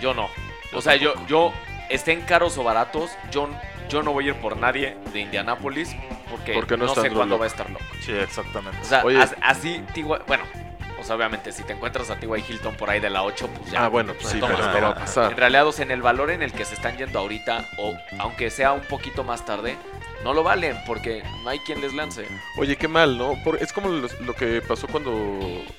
[0.00, 0.28] Yo no.
[0.72, 1.28] Yo O sea, yo, tampoco.
[1.28, 1.52] yo,
[1.88, 3.48] estén caros o baratos, yo,
[3.88, 5.94] yo no voy a ir por nadie de Indianapolis
[6.30, 7.84] porque, Porque no sé cuándo va a estar loco.
[8.00, 8.78] Sí, exactamente.
[8.80, 9.20] O sea, Oye.
[9.20, 10.02] as- así, T.Y.
[10.04, 10.44] bueno,
[11.00, 12.44] o sea, obviamente, si te encuentras a T.Y.
[12.48, 13.84] Hilton por ahí de la 8, pues ya.
[13.84, 15.30] Ah, bueno, pues sí, Toma, pero no pero va a pasar.
[15.32, 17.94] En realidad, o sea, en el valor en el que se están yendo ahorita, o
[18.18, 19.76] aunque sea un poquito más tarde,
[20.22, 22.26] no lo valen porque no hay quien les lance.
[22.58, 23.34] Oye, qué mal, ¿no?
[23.42, 25.10] Por- es como lo, lo que pasó cuando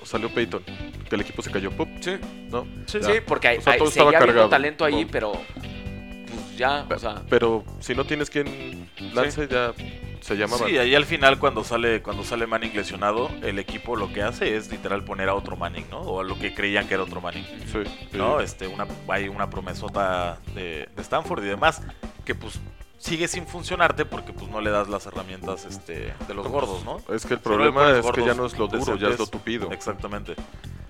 [0.03, 0.63] salió Peyton,
[1.07, 1.69] que el equipo se cayó.
[1.71, 1.87] ¡pup!
[1.99, 2.17] Sí,
[2.49, 2.65] ¿No?
[2.87, 3.21] sí, Ya.
[3.25, 4.49] porque hay, O sea, hay- todo seguía cargado.
[4.49, 5.11] talento ahí, No.
[5.11, 9.73] pero pues ya, o sea, Pero si no tienes quien lance, ya
[10.21, 10.67] se llamaba.
[10.67, 14.55] Sí, ahí al final cuando sale cuando sale Manning lesionado, el equipo lo que hace
[14.55, 15.99] es literal poner a otro Manning, ¿no?
[15.99, 17.45] O a lo que creían que era otro Manning.
[17.71, 18.17] Sí, sí.
[18.17, 18.39] ¿no?
[18.39, 21.81] Este, una, hay una promesota de, de Stanford y demás
[22.23, 22.59] que pues
[23.01, 26.97] sigue sin funcionarte porque pues no le das las herramientas este, de los gordos, ¿no?
[27.13, 29.07] Es que el Si no le problema es que ya no es lo duro, ya
[29.09, 29.71] es lo tupido.
[29.71, 30.35] Exactamente.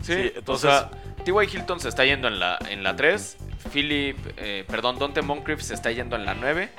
[0.02, 1.56] Sí, Sí, entonces entonces- T.Y.
[1.58, 3.38] Hilton se está yendo en la, en la 3,
[3.72, 6.70] Philip, eh, perdón, Dante Moncrief se está yendo en la 9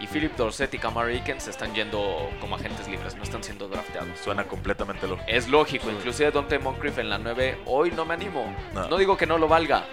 [0.00, 3.68] y Philip Dorset y Kamar Aiken se están yendo como agentes libres, no están siendo
[3.68, 4.18] drafteados.
[4.24, 5.28] Suena completamente lógico.
[5.28, 8.52] Es lógico, inclusive Dante Moncrief en la 9, hoy no me animo.
[8.74, 8.88] No.
[8.88, 9.84] No digo que no lo valga,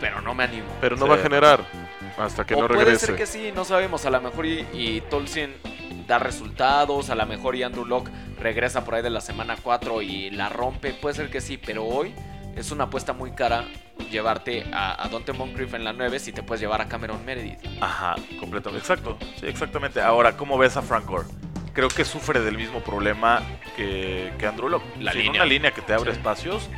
[0.00, 0.66] pero no me animo.
[0.80, 1.08] Pero no Sí.
[1.10, 1.64] va a generar
[2.18, 3.06] hasta que o no puede regrese.
[3.06, 5.02] ser que sí, no sabemos, a lo mejor y, y
[6.06, 10.00] da resultados, a lo mejor y Andrew Locke regresa por ahí de la semana 4
[10.02, 12.14] y la rompe, puede ser que sí, pero hoy
[12.56, 13.64] es una apuesta muy cara
[14.10, 17.58] llevarte a, a Dante Moncrief en la 9 si te puedes llevar a Cameron Meredith.
[17.80, 18.80] Ajá, completamente.
[18.82, 19.18] Exacto.
[19.38, 20.00] Sí, exactamente.
[20.00, 21.26] Ahora, ¿cómo ves a Frank Gore?
[21.74, 23.42] Creo que sufre del mismo problema
[23.76, 24.84] que, que Andrew Locke.
[24.98, 25.42] La Sin línea.
[25.42, 26.16] una línea que te abre Sí.
[26.18, 26.68] espacios.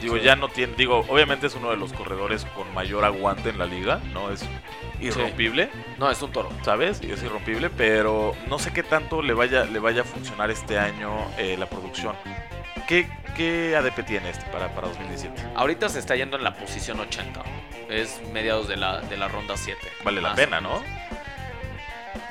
[0.00, 0.22] Digo, Sí.
[0.22, 0.74] ya no tiene.
[0.76, 4.30] Digo, obviamente es uno de los corredores con mayor aguante en la liga, ¿no?
[4.30, 4.44] Es
[5.00, 6.50] irrompible, No, es un toro.
[6.62, 7.00] ¿sabes?
[7.02, 10.78] Y es irrompible, pero no sé qué tanto le vaya, le vaya a funcionar este
[10.78, 12.14] año eh, la producción.
[12.88, 15.42] ¿Qué, ¿Qué ADP tiene este para, para 2017?
[15.56, 17.42] Ahorita se está yendo en la posición 80.
[17.88, 19.78] Es mediados de la, de la ronda 7.
[20.04, 20.82] Vale la Más pena, ¿no?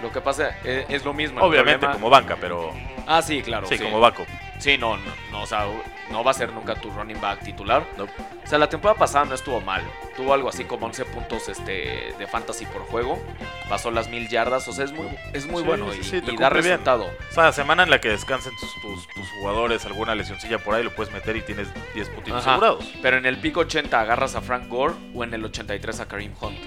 [0.01, 1.41] Lo que pasa es, es lo mismo.
[1.41, 2.73] Obviamente problema- como banca, pero
[3.07, 3.67] Ah, sí, claro.
[3.67, 4.27] sí, como backup.
[4.59, 5.65] Sí, no, no, no, o sea,
[6.09, 7.85] no va a ser nunca tu running back titular.
[7.97, 8.11] Nope.
[8.43, 9.83] O sea, la temporada pasada no estuvo mal.
[10.15, 13.21] Tuvo algo así como 11 puntos este, de fantasy por juego.
[13.69, 14.67] Pasó las mil yardas.
[14.67, 16.63] O sea, es muy, es muy Sí, bueno sí, y, sí, te y da bien.
[16.63, 17.05] resultado.
[17.29, 20.83] O sea, semana en la que descansen tus, tus, tus jugadores, alguna lesioncilla por ahí,
[20.83, 22.51] lo puedes meter y tienes 10 puntitos Ajá.
[22.51, 22.93] asegurados.
[23.01, 26.33] Pero en el pico 80 agarras a Frank Gore o en el 83 a Kareem
[26.39, 26.57] Hunt.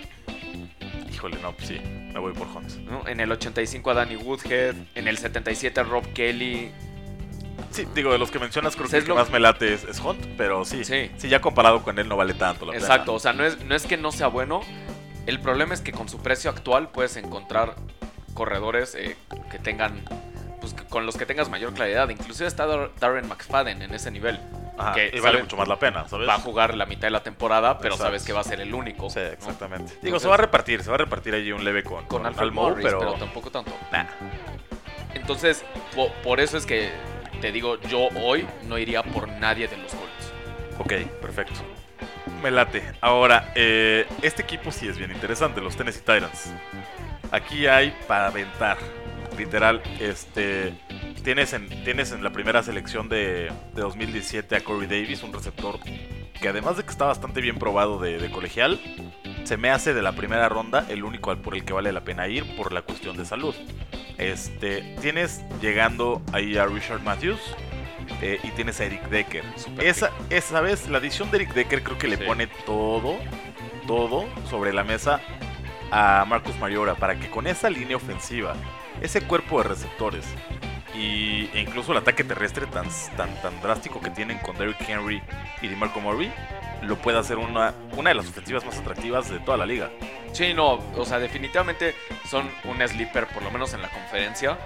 [1.13, 1.81] Híjole, no, pues sí,
[2.13, 2.71] me voy por Hunt.
[2.89, 3.07] ¿no?
[3.09, 4.75] En el 85 a Danny Woodhead.
[4.95, 6.71] En el 77 a Rob Kelly.
[7.71, 9.73] Sí, digo, de los que mencionas, creo que es el que lo- más me late
[9.75, 11.11] es, es Hunt, pero sí, Sí.
[11.17, 11.29] sí.
[11.29, 12.75] ya comparado con él no vale tanto la.
[12.75, 14.61] Exacto, o sea, no es, no es que no sea bueno.
[15.27, 17.75] El problema es que con su precio actual puedes encontrar
[18.35, 19.17] corredores eh,
[19.51, 20.03] que tengan,
[20.61, 22.09] pues con los que tengas mayor claridad.
[22.09, 24.41] Inclusive está Dar- Darren McFadden en ese nivel.
[24.79, 26.29] Ajá, que y vale mucho más la pena, ¿sabes?
[26.29, 28.05] Va a jugar la mitad de la temporada, pero Exacto.
[28.11, 29.11] sabes que va a ser el único.
[29.11, 29.27] Sí, ¿no?
[29.27, 29.91] exactamente.
[29.95, 32.25] Digo, Entonces- se va a repartir, se va a repartir allí un leve con, Con
[32.25, 33.15] Alfred Almou, Morris, pero...
[33.15, 33.73] tampoco tanto.
[33.93, 34.05] Nah.
[35.15, 36.91] Entonces, po- por eso es que
[37.41, 40.33] te digo, yo hoy no iría por nadie de los Colts.
[40.79, 41.55] Ok, perfecto.
[42.43, 42.83] Me late.
[43.01, 46.53] Ahora, eh, este equipo sí es bien interesante, los Tennessee Titans.
[47.31, 48.79] Aquí hay para aventar.
[49.37, 50.75] Literal, este.
[51.23, 55.79] Tienes en, tienes en la primera selección de, de 2017 a Corey Davis, un receptor
[56.41, 58.81] que además de que está bastante bien probado de, de colegial,
[59.45, 62.03] se me hace de la primera ronda el único al por el que vale la
[62.03, 63.55] pena ir por la cuestión de salud.
[64.19, 67.41] Este, tienes llegando ahí a Richard Matthews
[68.21, 69.45] eh, y tienes a Eric Decker.
[69.57, 72.25] Super Esa, esa vez, la adición de Eric Decker creo que le Sí.
[72.25, 73.17] pone todo,
[73.87, 75.21] todo sobre la mesa
[75.91, 78.55] a Marcus Mariota para que con esa línea ofensiva,
[79.01, 80.25] ese cuerpo de receptores
[80.99, 85.23] y, e incluso el ataque terrestre tan, tan, tan drástico que tienen con Derrick Henry
[85.63, 86.33] y DeMarco Murray,
[86.83, 89.91] lo puede hacer una, una de las ofensivas más atractivas de toda la liga.
[90.33, 91.95] Sí, no, o sea, definitivamente
[92.29, 94.59] son un sleeper, por lo menos en la conferencia.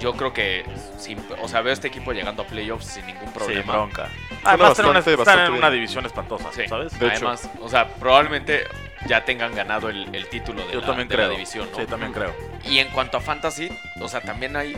[0.00, 0.64] Yo creo que,
[0.96, 3.62] sin- o sea, veo a este equipo llegando a playoffs sin ningún problema.
[3.62, 4.08] Sin bronca.
[4.44, 5.58] Además, están en una, bastante, están bastante en bien.
[5.64, 6.96] una división espantosa, Sí, ¿sabes?
[6.98, 7.16] De hecho.
[7.28, 8.64] además, o sea, probablemente
[9.06, 11.26] ya tengan ganado el, el título de, Yo la, también de creo.
[11.26, 11.78] la división, ¿no?
[11.78, 12.32] Sí, también creo.
[12.64, 13.68] Y en cuanto a fantasy,
[14.00, 14.76] o sea, también hay,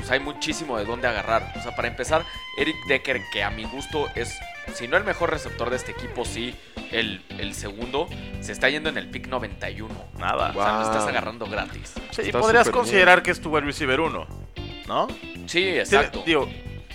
[0.00, 1.52] pues hay muchísimo de dónde agarrar.
[1.56, 2.24] O sea, para empezar,
[2.56, 4.38] Eric Decker, que a mi gusto es,
[4.74, 6.54] si no el mejor receptor de este equipo, sí
[6.90, 8.08] el, el segundo,
[8.40, 9.94] se está yendo en el pick 91.
[10.18, 10.50] Nada.
[10.50, 11.92] O sea, lo estás agarrando gratis.
[12.10, 14.26] Sí, Está podrías considerar que es tu receiver 1,
[14.88, 15.08] ¿no?
[15.46, 16.22] Sí, exacto.
[16.24, 16.48] digo,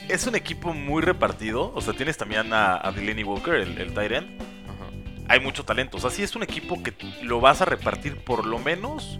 [0.09, 1.71] es un equipo muy repartido.
[1.75, 4.41] O sea, tienes también a, a Delaney Walker, el, el tight end.
[4.41, 4.89] Ajá.
[5.29, 5.97] Hay mucho talento.
[5.97, 9.19] O sea, sí es un equipo que lo vas a repartir por lo menos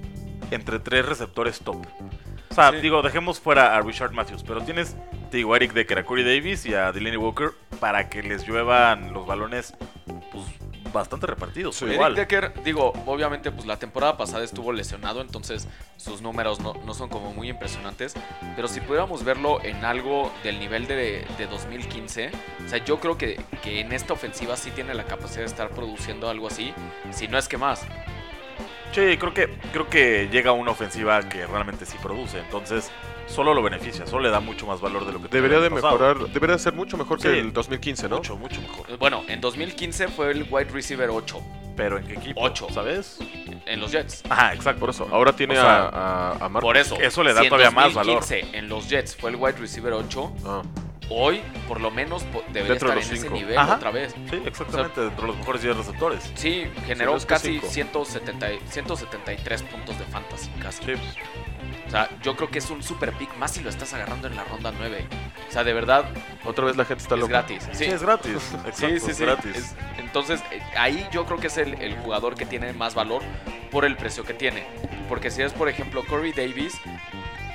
[0.49, 1.85] entre tres receptores top.
[2.55, 2.77] O sea, Sí.
[2.77, 4.95] digo, dejemos fuera a Richard Matthews, pero tienes,
[5.29, 8.47] te digo, a Eric Decker, a Corey Davis y a Delaney Walker para que les
[8.47, 9.73] lluevan los balones,
[10.31, 10.45] pues,
[10.93, 11.75] bastante repartidos.
[11.75, 11.81] Sí.
[11.81, 12.15] pero Eric igual.
[12.15, 17.09] Decker, digo, obviamente, pues la temporada pasada estuvo lesionado, entonces sus números no, no son
[17.09, 18.13] como muy impresionantes.
[18.55, 22.31] Pero si pudiéramos verlo en algo del nivel de, de 2015,
[22.65, 25.69] o sea, yo creo que, que en esta ofensiva sí tiene la capacidad de estar
[25.71, 26.73] produciendo algo así,
[27.11, 27.85] si no es que más.
[28.91, 32.39] Sí, creo que, creo que llega una ofensiva que realmente sí produce.
[32.39, 32.89] Entonces,
[33.27, 36.17] solo lo beneficia, solo le da mucho más valor de lo que Debería de mejorar,
[36.29, 37.27] debería ser mucho mejor Sí.
[37.27, 38.17] que el 2015, ¿no?
[38.17, 38.97] Mucho, mucho mejor.
[38.97, 41.41] Bueno, en 2015 fue el wide receiver 8
[41.75, 42.67] Pero en qué equipo, Ocho.
[42.73, 43.19] ¿sabes?
[43.65, 44.23] en los Jets.
[44.29, 44.79] Ajá, exacto.
[44.79, 46.61] Por eso, ahora tiene O sea, a, a, Marcus.
[46.61, 48.19] Por eso, Eso le da si todavía más valor.
[48.21, 50.61] 2015 en los Jets fue el wide receiver 8, Ah,
[51.09, 53.33] hoy por lo menos debería Dentro de estar en los ese cinco.
[53.35, 53.75] nivel Ajá.
[53.75, 54.13] otra vez.
[54.29, 56.31] Sí, exactamente, dentro de los mejores 10 receptores.
[56.35, 57.67] Sí, generó es que casi cinco.
[57.67, 60.83] 170, y- 173 puntos de fantasy, casi.
[60.83, 60.93] Sí.
[61.87, 64.35] O sea, yo creo que es un super pick, más si lo estás agarrando en
[64.35, 65.05] la ronda 9.
[65.47, 66.05] O sea, de verdad,
[66.43, 67.31] otra vez la gente está es loca.
[67.33, 67.63] gratis.
[67.73, 68.33] Sí, Sí, es gratis.
[68.65, 69.11] Exacto, sí, sí.
[69.11, 69.23] es sí.
[69.23, 69.55] gratis.
[69.55, 73.21] Es- entonces, eh, ahí yo creo que es el, el jugador que tiene más valor
[73.71, 74.65] por el precio que tiene.
[75.07, 76.73] Porque si es, por ejemplo, Corey Davis,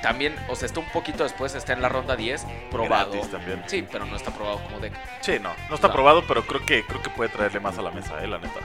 [0.01, 3.11] también, o sea, está un poquito después, está en la ronda 10, probado.
[3.11, 3.63] Gratis también.
[3.67, 4.93] Sí, pero no está probado como deck.
[5.21, 7.91] Sí, no, no está probado, pero creo que creo que puede traerle más a la
[7.91, 8.59] mesa, eh, la neta.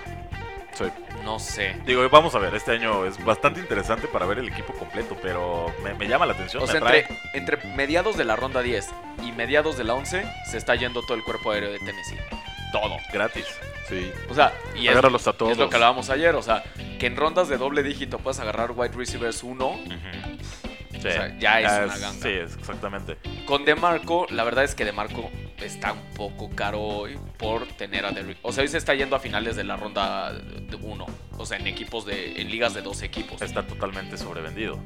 [0.73, 0.85] Sí.
[1.25, 1.75] No sé.
[1.87, 5.73] Digo, vamos a ver, este año es bastante interesante para ver el equipo completo, pero
[5.83, 8.89] me, me llama la atención, O sea, entre, entre mediados de la ronda 10
[9.25, 12.19] y mediados de la 11 se está yendo todo el cuerpo aéreo de Tennessee.
[12.73, 12.97] Todo.
[13.13, 13.47] Gratis.
[13.89, 14.13] Sí.
[14.29, 15.53] O sea, y es, a todos.
[15.53, 16.35] es lo que hablábamos ayer.
[16.35, 16.65] O sea,
[16.99, 19.79] que en rondas de doble dígito puedes agarrar wide receivers 1.
[20.97, 21.11] Sí.
[21.11, 22.23] sea, ya es una ganga.
[22.23, 23.17] Sí, es exactamente.
[23.45, 25.31] Con DeMarco, la verdad es que DeMarco
[25.61, 28.39] está un poco caro hoy por tener a Derrick.
[28.43, 30.33] O sea, hoy se está yendo a finales de la ronda
[30.81, 31.07] 1.
[31.39, 32.41] O sea, en equipos de.
[32.41, 33.43] en ligas de dos equipos.
[33.43, 34.79] Está totalmente sobrevendido.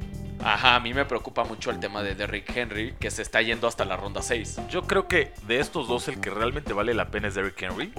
[0.43, 3.67] Ajá, a mí me preocupa mucho el tema de Derrick Henry, que se está yendo
[3.67, 4.61] hasta la ronda 6.
[4.69, 7.93] Yo creo que de estos dos el que realmente vale la pena es Derrick Henry.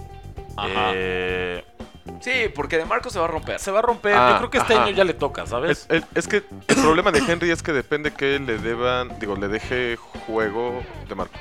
[0.57, 0.90] Ajá.
[0.94, 1.64] Eh,
[2.21, 3.59] Sí, porque DeMarco se va a romper.
[3.61, 4.15] se va a romper.
[4.15, 4.85] Ah, Yo creo que este ajá.
[4.85, 5.87] año ya le toca, ¿sabes?
[6.15, 9.97] Es, que el problema de Henry es que depende que le deban, digo, le deje
[10.27, 11.35] juego de Marco.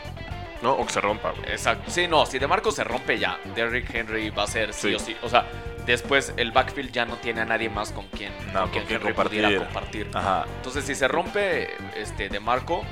[0.61, 0.73] ¿No?
[0.73, 1.49] O que se rompa, güey.
[1.51, 1.89] Exacto.
[1.89, 4.95] Sí, no, si DeMarco se rompe ya, Derrick Henry va a ser sí, Sí.
[4.95, 5.17] o sí.
[5.23, 5.45] O sea,
[5.87, 8.83] después el backfield ya no tiene a nadie más con quien, No, con con quien
[9.01, 9.43] Henry compartir.
[9.43, 10.07] pudiera compartir.
[10.13, 10.45] Ajá.
[10.57, 11.69] Entonces, si se rompe
[11.99, 12.83] este DeMarco,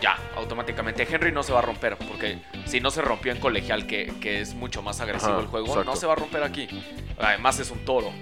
[0.00, 1.06] ya, automáticamente.
[1.10, 4.40] Henry no se va a romper, porque si no se rompió en colegial, que, que
[4.40, 5.90] es mucho más agresivo Ajá, el juego, exacto.
[5.90, 6.68] no se va a romper aquí.
[7.18, 8.12] Además, es un toro.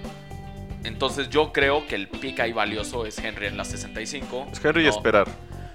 [0.85, 4.49] Entonces, yo creo que el pick ahí valioso es Henry en la 65.
[4.53, 5.27] Es Henry y esperar.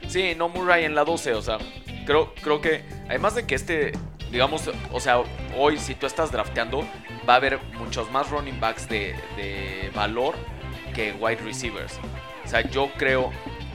[0.07, 1.57] Sí, no Murray en la 12, o sea,
[2.05, 3.91] Creo, creo que, además de que este,
[4.31, 5.21] digamos, o sea,
[5.55, 6.81] hoy si tú estás drafteando,
[7.29, 10.35] va a haber muchos más running backs de, de valor
[10.93, 11.99] que wide receivers.
[12.43, 13.31] O sea, yo creo,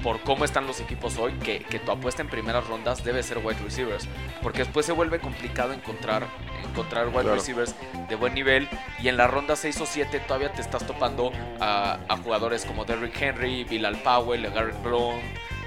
[0.07, 3.39] por cómo están los equipos hoy, que, que tu apuesta en primeras rondas debe ser
[3.39, 4.07] wide receivers.
[4.41, 6.29] Porque después se vuelve complicado encontrar,
[6.63, 7.35] encontrar wide Claro.
[7.35, 7.75] receivers
[8.09, 8.69] de buen nivel.
[9.03, 12.85] Y en la ronda 6 o 7 todavía te estás topando a, a jugadores como
[12.85, 15.21] Derrick Henry, Bilal Powell, Garrett Blount,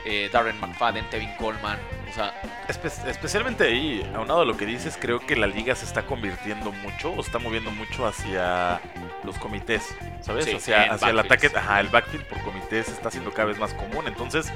[0.06, 1.78] eh, Darren McFadden, Tevin Coleman.
[2.10, 2.34] O sea,
[2.68, 6.72] Espe- especialmente ahí, aunado a lo que dices, creo que la liga se está convirtiendo
[6.72, 8.82] mucho o está moviendo mucho hacia
[9.24, 10.46] los comités, ¿sabes?
[10.46, 13.60] Sí, hacia en hacia el ataque, ajá, el backfield por comités está haciendo cada vez
[13.60, 14.52] más común, entonces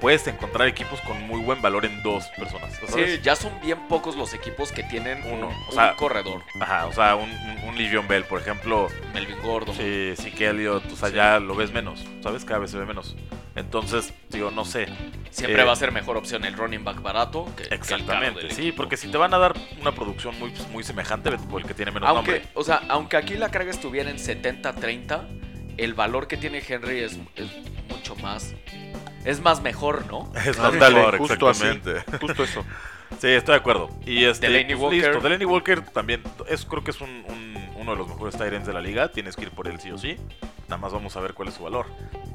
[0.00, 3.14] puedes encontrar equipos con muy buen valor en dos personas, ¿sabes?
[3.16, 6.42] sí, ya son bien pocos los equipos que tienen Uno, un, o sea, un corredor.
[6.60, 9.74] Ajá, o sea, un, un, un Le'Veon Bell, por ejemplo, Melvin Gordon.
[9.74, 11.16] sí, sí que Elliot, o sea, Sí.
[11.16, 12.44] ya lo ves menos, ¿sabes?
[12.44, 13.14] Cada vez se ve menos.
[13.58, 14.86] Entonces, digo, no sé.
[15.30, 17.82] Siempre Eh, va a ser mejor opción el running back barato que, que el caro
[17.82, 21.60] Exactamente, sí, porque si te van a dar una producción muy, muy semejante, vete por
[21.60, 22.48] el que tiene menos Aunque, nombre.
[22.54, 25.26] o sea, aunque aquí la carga estuviera en 70-30,
[25.76, 27.48] el valor que tiene Henry es, es
[27.88, 28.54] mucho más.
[29.24, 30.32] Es más mejor, ¿no?
[30.46, 31.66] Es más mejor, justo así.
[31.66, 32.18] exactamente.
[32.18, 32.64] Justo eso.
[33.20, 33.88] Sí, estoy de acuerdo.
[34.04, 35.08] Y este, Delaney pues, Walker.
[35.08, 35.20] Listo.
[35.22, 38.66] Delaney Walker también, es, creo que es un, un- uno de los mejores tight ends
[38.66, 39.10] de la liga.
[39.10, 40.16] Tienes que ir por él sí o sí.
[40.68, 41.86] Nada más vamos a ver cuál es su valor.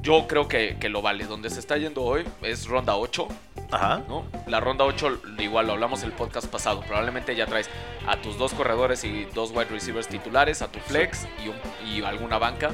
[0.02, 1.24] Yo creo que, que lo vale.
[1.26, 3.28] Donde se está yendo hoy es ronda 8,
[3.70, 4.02] Ajá.
[4.08, 4.26] ¿no?
[4.48, 6.80] La ronda 8, igual lo hablamos el podcast pasado.
[6.80, 7.70] Probablemente ya traes
[8.06, 12.02] a tus dos corredores y dos wide receivers titulares, a tu flex y, un- y
[12.02, 12.72] alguna banca.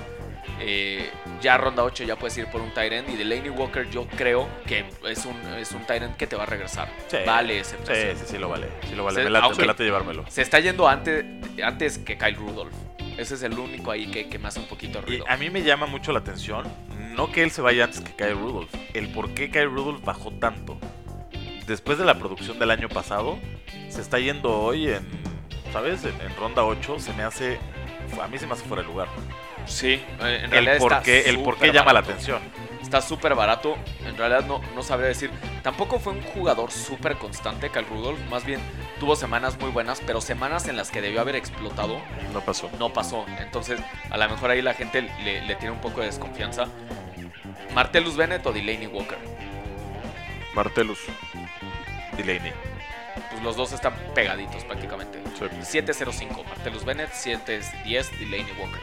[0.63, 3.11] Eh, ya ronda 8 ya puedes ir por un tight end.
[3.11, 6.45] Y Delaney Walker yo creo que es un, es un tight end que te va
[6.45, 6.89] a regresar.
[7.09, 7.19] Sí.
[7.27, 8.17] Vale ese Sí, precio.
[8.17, 8.67] sí, sí lo vale.
[8.89, 9.19] Sí lo vale.
[9.19, 10.25] Sí, me, late, aunque- me late llevármelo.
[10.29, 11.25] Se está yendo antes,
[11.63, 12.73] antes que Kyle Rudolph.
[13.21, 15.25] Ese es el único ahí que, que me hace un poquito Y ruido.
[15.29, 16.65] a mí me llama mucho la atención,
[17.15, 20.31] no que él se vaya antes que Kyle Rudolph, el por qué Kyle Rudolph bajó
[20.33, 20.79] tanto.
[21.67, 23.39] Después de la producción del año pasado,
[23.91, 25.07] se está yendo hoy en,
[25.73, 26.03] ¿sabes?
[26.05, 27.59] En, en ronda 8, se me hace,
[28.23, 29.09] a mí se me hace fuera de lugar.
[29.67, 32.41] Sí, en realidad El por qué, el por qué llama la atención.
[32.91, 33.77] Está súper barato.
[34.05, 35.31] En realidad no, no sabría decir.
[35.63, 38.19] Tampoco fue un jugador súper constante, Kyle Rudolph.
[38.29, 38.59] Más bien
[38.99, 42.01] tuvo semanas muy buenas, pero semanas en las que debió haber explotado
[42.33, 42.69] No pasó.
[42.81, 43.25] no pasó.
[43.39, 46.67] Entonces, a lo mejor ahí la gente le, le tiene un poco de desconfianza.
[47.77, 49.19] Martellus Bennett o Delaney Walker.
[50.57, 50.99] Martelus.
[52.17, 52.53] Delaney.
[53.31, 55.23] Pues los dos están pegaditos prácticamente.
[55.63, 55.79] Sí.
[55.79, 58.81] 7-0-5 Martellus Bennett, 7-10 Delaney Walker.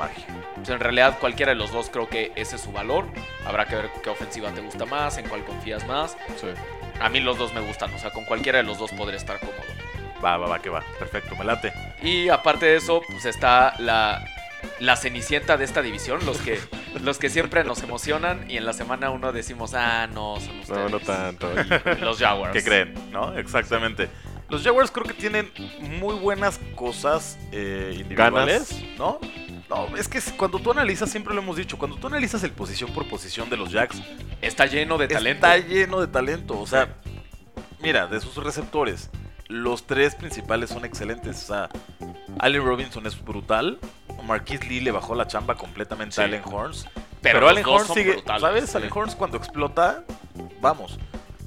[0.00, 0.24] Magia.
[0.64, 3.06] Sea, en realidad cualquiera de los dos creo que ese es su valor.
[3.44, 6.16] Habrá que ver qué ofensiva te gusta más, en cuál confías más.
[6.40, 6.48] Sí.
[7.00, 9.38] A mí los dos me gustan, o sea, con cualquiera de los dos podré estar
[9.38, 9.56] cómodo.
[10.24, 10.82] Va, va, va, que va.
[10.98, 11.72] Perfecto, me late.
[12.02, 14.24] Y aparte de eso, pues está la,
[14.78, 16.58] la cenicienta de esta división, los que,
[17.00, 20.78] los que siempre nos emocionan y en la semana uno decimos, ah, no, son ustedes.
[20.78, 21.50] No, no tanto.
[22.00, 22.52] Los Jaguars.
[22.52, 22.94] ¿Qué creen?
[23.10, 23.36] ¿No?
[23.36, 24.08] Exactamente.
[24.48, 29.20] Los Jaguars creo que tienen muy buenas cosas eh, individuales, ¿no?
[29.70, 32.92] No, es que cuando tú analizas, siempre lo hemos dicho, cuando tú analizas el posición
[32.92, 34.02] por posición de los Jacks,
[34.42, 35.46] Está lleno de talento.
[35.46, 36.58] está lleno de talento.
[36.60, 36.96] O sea,
[37.80, 39.10] mira, de sus receptores,
[39.46, 41.44] los tres principales son excelentes.
[41.44, 41.68] O sea,
[42.40, 43.78] Allen Robinson es brutal.
[44.24, 46.20] Marquise Lee le bajó la chamba completamente Sí.
[46.20, 46.84] a Allen Horns.
[47.22, 48.70] Pero Pero, Allen Horns sigue, brutales, ¿sabes?
[48.70, 48.76] sí.
[48.76, 50.04] Allen Horns cuando explota,
[50.60, 50.98] vamos.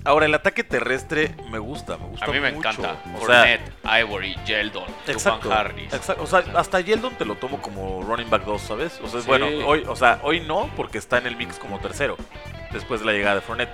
[0.06, 2.70] Ahora, el ataque terrestre me gusta, me gusta A mí me mucho.
[2.70, 3.02] encanta.
[3.16, 5.94] O sea, Fournette, Ivory, Yeldon, exacto, Harris.
[5.94, 6.24] exacto.
[6.24, 9.00] O sea, hasta Yeldon te lo tomo como running back 2, ¿sabes?
[9.02, 9.28] O sea, Sí.
[9.28, 12.18] bueno, hoy, o sea, hoy no, porque está en el mix como tercero,
[12.74, 13.70] después de la llegada de Fournette.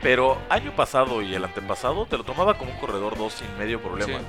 [0.00, 3.80] Pero año pasado y el antepasado te lo tomaba como un corredor 2 sin medio
[3.82, 4.20] problema.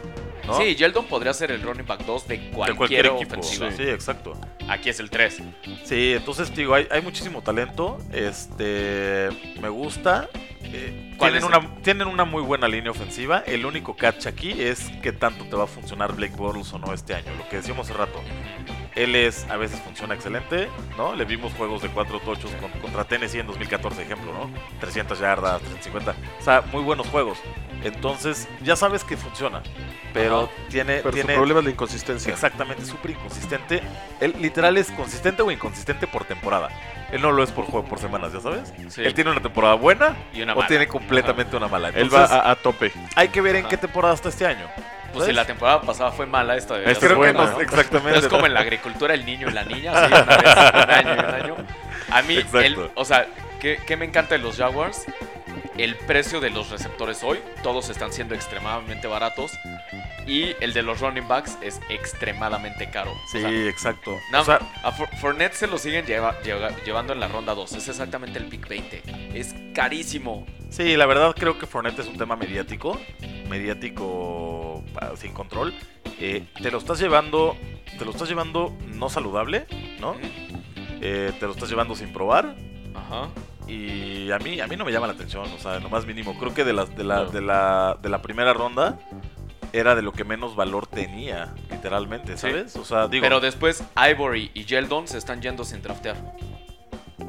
[0.47, 0.57] ¿no?
[0.57, 3.33] Sí, Yeldon podría ser el running back 2 de de cualquier, equipo.
[3.39, 3.71] ofensiva.
[3.71, 4.35] Sí, exacto.
[4.67, 5.43] Aquí es el 3.
[5.83, 7.99] Sí, entonces digo, hay, hay muchísimo talento.
[8.11, 9.29] Este,
[9.61, 10.27] me gusta.
[10.63, 13.39] Eh, ¿Cuál tienen, una, tienen una muy buena línea ofensiva.
[13.45, 16.93] El único catch aquí es qué tanto te va a funcionar Blake Bortles o no
[16.93, 17.31] este año.
[17.37, 18.21] Lo que decíamos hace rato.
[18.95, 21.15] Él es, a veces funciona excelente, ¿no?
[21.15, 24.49] Le vimos juegos de cuatro tochos con- contra Tennessee en 2014, ejemplo, ¿no?
[24.79, 26.15] 300 yardas, 350.
[26.39, 27.37] O sea, muy buenos juegos.
[27.83, 29.61] Entonces, ya sabes que funciona.
[30.13, 30.51] Pero Ajá.
[30.69, 30.97] tiene.
[30.97, 32.33] Pero su tiene problema es la inconsistencia.
[32.33, 33.81] Exactamente, súper inconsistente.
[34.19, 36.69] Él literal es consistente o inconsistente por temporada.
[37.11, 38.73] Él no lo es por juego, por semanas, ¿ya sabes?
[38.89, 39.01] Sí.
[39.03, 40.67] Él tiene una temporada buena Y una o mala.
[40.67, 41.89] tiene completamente una mala.
[41.89, 42.91] Él va Entonces, a, a tope.
[43.15, 43.69] hay que ver en Ajá.
[43.69, 44.67] qué temporada está este año.
[45.13, 47.61] Pues si la temporada pasada fue mala, esta Esta ser Creo que buena, no, ¿no?
[47.61, 48.19] exactamente.
[48.19, 50.55] Es como en la agricultura el niño y la niña, sí, una vez,
[50.85, 51.55] un año y un año.
[52.11, 53.25] A mí, el- o sea,
[53.59, 55.05] ¿qué, qué me encanta de los Jaguars?
[55.81, 59.53] El precio de los receptores hoy, todos están siendo extremadamente baratos.
[60.27, 63.11] Y el de los running backs es extremadamente caro.
[63.13, 64.13] O Sí, sea, exacto.
[64.31, 67.71] no, O sea, a Fournette se lo siguen lleva- lleva- llevando en la ronda 2.
[67.73, 69.01] Es exactamente el pick 20.
[69.33, 70.45] Es carísimo.
[70.69, 72.99] sí, la verdad creo que Fournette es un tema mediático.
[73.47, 74.83] Mediático
[75.17, 75.73] sin control.
[76.19, 77.55] Eh, te lo estás llevando.
[77.97, 79.65] Te lo estás llevando no saludable,
[79.99, 80.15] ¿no?
[81.01, 82.55] Eh, te lo estás llevando sin probar.
[82.93, 83.29] Ajá.
[83.69, 86.37] Y a mí, a mí no me llama la atención, o sea, lo más mínimo.
[86.39, 87.29] Creo que de la, de la, No.
[87.29, 88.97] de la, de la primera ronda
[89.73, 92.47] era de lo que menos valor tenía, literalmente, Sí.
[92.49, 92.75] ¿sabes?
[92.75, 96.15] O sea, digo, Pero después Ivory y Yeldon se están yendo sin draftear.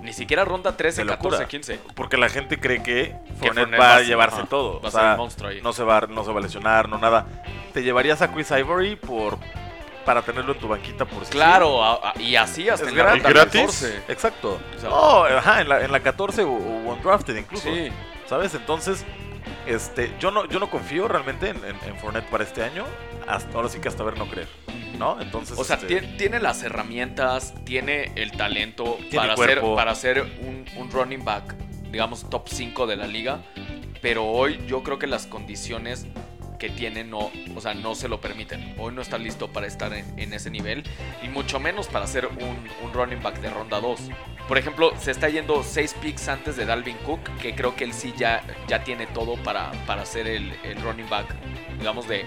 [0.03, 1.37] Ni siquiera ronda 13, De locura.
[1.39, 1.81] 14, 15.
[1.95, 4.81] porque la gente cree que Fournette va va a llevarse ajá, todo.
[4.81, 5.61] Va a ser monstruo ahí.
[5.63, 7.27] no se, va, a- no se va a lesionar, no nada.
[7.75, 9.37] Te llevarías a Chris Ivory por
[10.05, 12.99] para tenerlo en tu banquita por si Claro, a- a- y así hasta Es en
[12.99, 13.23] la gratis.
[13.23, 13.61] ronda ¿Gratis?
[13.61, 13.89] 14.
[13.99, 14.03] sí.
[14.09, 14.61] Exacto.
[14.77, 17.65] O sea- no, ajá, en la, en la 14 o, o undrafted incluso.
[17.73, 17.89] Sí.
[18.27, 18.55] ¿Sabes?
[18.55, 19.05] Entonces,
[19.67, 22.85] este, yo no, yo no confío realmente en, en, en Fournette para este año.
[23.27, 24.49] Hasta, ahora sí que hasta ver no creer,
[24.99, 25.21] ¿no?
[25.21, 29.77] Entonces, O sea, este, tien- tiene las herramientas, tiene el talento Tiene para cuerpo.
[29.77, 31.55] para hacer un, un running back,
[31.91, 33.43] digamos, top 5 de la liga.
[34.03, 36.07] Pero hoy yo creo que las condiciones
[36.61, 38.77] que tiene no, o sea, no se lo permiten.
[38.79, 40.85] Hoy no está listo para estar en, ese nivel
[41.25, 44.01] y mucho menos para ser un, un running back de ronda 2.
[44.47, 47.93] Por ejemplo, se está yendo 6 picks antes de Dalvin Cook, que creo que él
[47.93, 50.53] sí ya, ya tiene todo para, para ser el
[50.83, 51.35] running back,
[51.79, 52.27] digamos, de,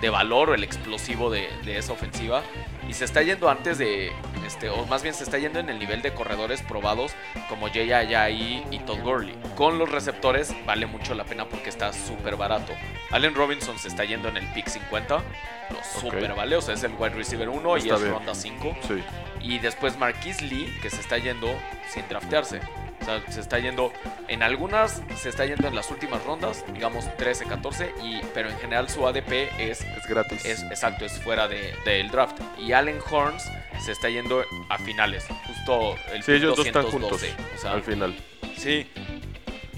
[0.00, 2.42] de valor o el explosivo de, de esa ofensiva.
[2.88, 4.12] Y se está yendo antes de,
[4.46, 7.12] este, o más bien se está yendo en el nivel de corredores probados
[7.48, 9.36] como Jay Ajayi y Todd Gurley.
[9.54, 12.72] Con los receptores vale mucho la pena porque está súper barato.
[13.10, 16.82] Allen Robinson se está yendo en el pick 50, lo súper vale, o sea, es
[16.82, 18.12] el wide receiver 1 y es bien.
[18.12, 18.76] ronda 5.
[18.88, 19.02] Sí.
[19.40, 21.48] Y después Marquise Lee, que se está yendo
[21.88, 22.60] sin draftearse.
[23.00, 23.92] O sea, se está yendo
[24.28, 28.58] en algunas, se está yendo en las últimas rondas, digamos 13, 14, y, pero en
[28.58, 30.44] general su ADP es, Es gratis.
[30.44, 32.38] es exacto, es fuera de- del draft.
[32.58, 33.44] Y Allen Horns
[33.84, 37.34] se está yendo a finales, justo el sí, dos están juntos 212.
[37.54, 38.16] O sea, al final.
[38.56, 38.86] sí,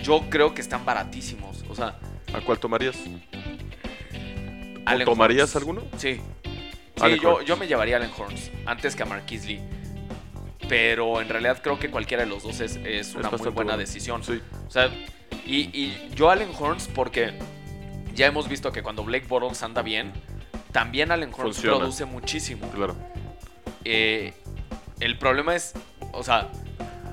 [0.02, 1.64] yo creo que están baratísimos.
[1.68, 1.96] O sea,
[2.34, 2.96] ¿A cuál tomarías?
[2.96, 5.56] ¿O Allen tomarías Horns.
[5.56, 5.82] alguno?
[5.96, 6.20] Sí.
[6.96, 9.60] Sí, yo, yo me llevaría a Allen Horns antes que a Marquise Lee.
[10.72, 13.76] Pero en realidad creo que cualquiera de los dos es, es una muy buena bueno.
[13.76, 14.24] decisión.
[14.24, 14.40] Sí.
[14.66, 14.88] O sea,
[15.44, 17.34] y, y yo Allen Horns porque
[18.14, 20.14] ya hemos visto que cuando Blake Bortles anda bien,
[20.72, 21.76] también Allen Horns Funciona.
[21.76, 22.70] produce muchísimo.
[22.70, 22.96] Claro.
[23.84, 24.32] Eh,
[25.00, 25.74] el problema es,
[26.12, 26.48] o sea,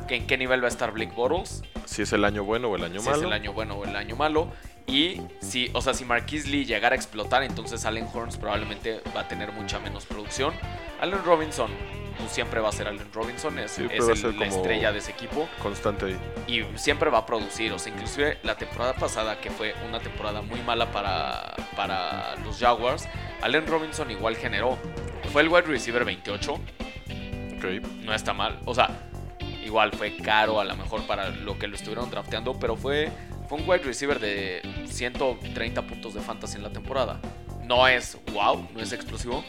[0.07, 2.78] que en qué nivel va a estar Blake Bortles, Si es el año bueno o
[2.78, 3.18] el año si malo.
[3.18, 4.53] es el año bueno o el año malo.
[4.88, 9.22] Y si, o sea, si Marquise Lee llegara a explotar, entonces Allen Horns probablemente va
[9.22, 10.53] a tener mucha menos producción.
[11.01, 11.70] Allen Robinson,
[12.20, 13.88] pues siempre va a ser Allen Robinson, es, el-
[14.38, 16.17] la estrella de ese equipo Constante ahí.
[16.47, 17.72] y siempre va a producir.
[17.74, 22.59] O sea, inclusive la temporada pasada, que fue una temporada muy mala para, para los
[22.59, 23.07] Jaguars,
[23.41, 24.78] Allen Robinson igual generó.
[25.34, 27.65] Fue el wide receiver 28, Ok.
[28.03, 28.59] no está mal.
[28.65, 28.89] O sea,
[29.63, 33.09] igual fue caro a lo mejor para lo que lo estuvieron drafteando, pero fue,
[33.47, 37.20] fue un wide receiver de 130 puntos de fantasy en la temporada.
[37.63, 39.43] No es wow, no es explosivo.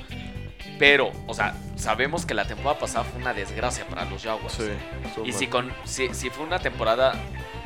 [0.80, 4.54] Pero, o sea, sabemos que la temporada pasada fue una desgracia para los Jaguars.
[4.54, 4.70] Sí.
[5.24, 7.12] Y si, con, si, si fue una temporada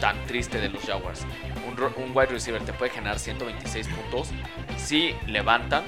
[0.00, 1.24] tan triste de los Jaguars,
[1.66, 4.30] un, ro- un wide receiver te puede generar 126 puntos,
[4.76, 5.84] si levantan,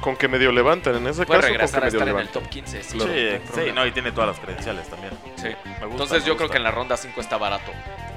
[0.00, 2.26] Con que medio levantan en ese puede caso, regresar a con que estar medio en
[2.26, 2.42] el levantan.
[2.42, 2.82] top 15.
[2.82, 3.12] Sí, Claro.
[3.54, 5.12] sí, sí, no, y tiene todas las credenciales también.
[5.36, 5.44] Sí.
[5.64, 7.70] Me gusta, Entonces me yo creo que en la ronda 5 está barato.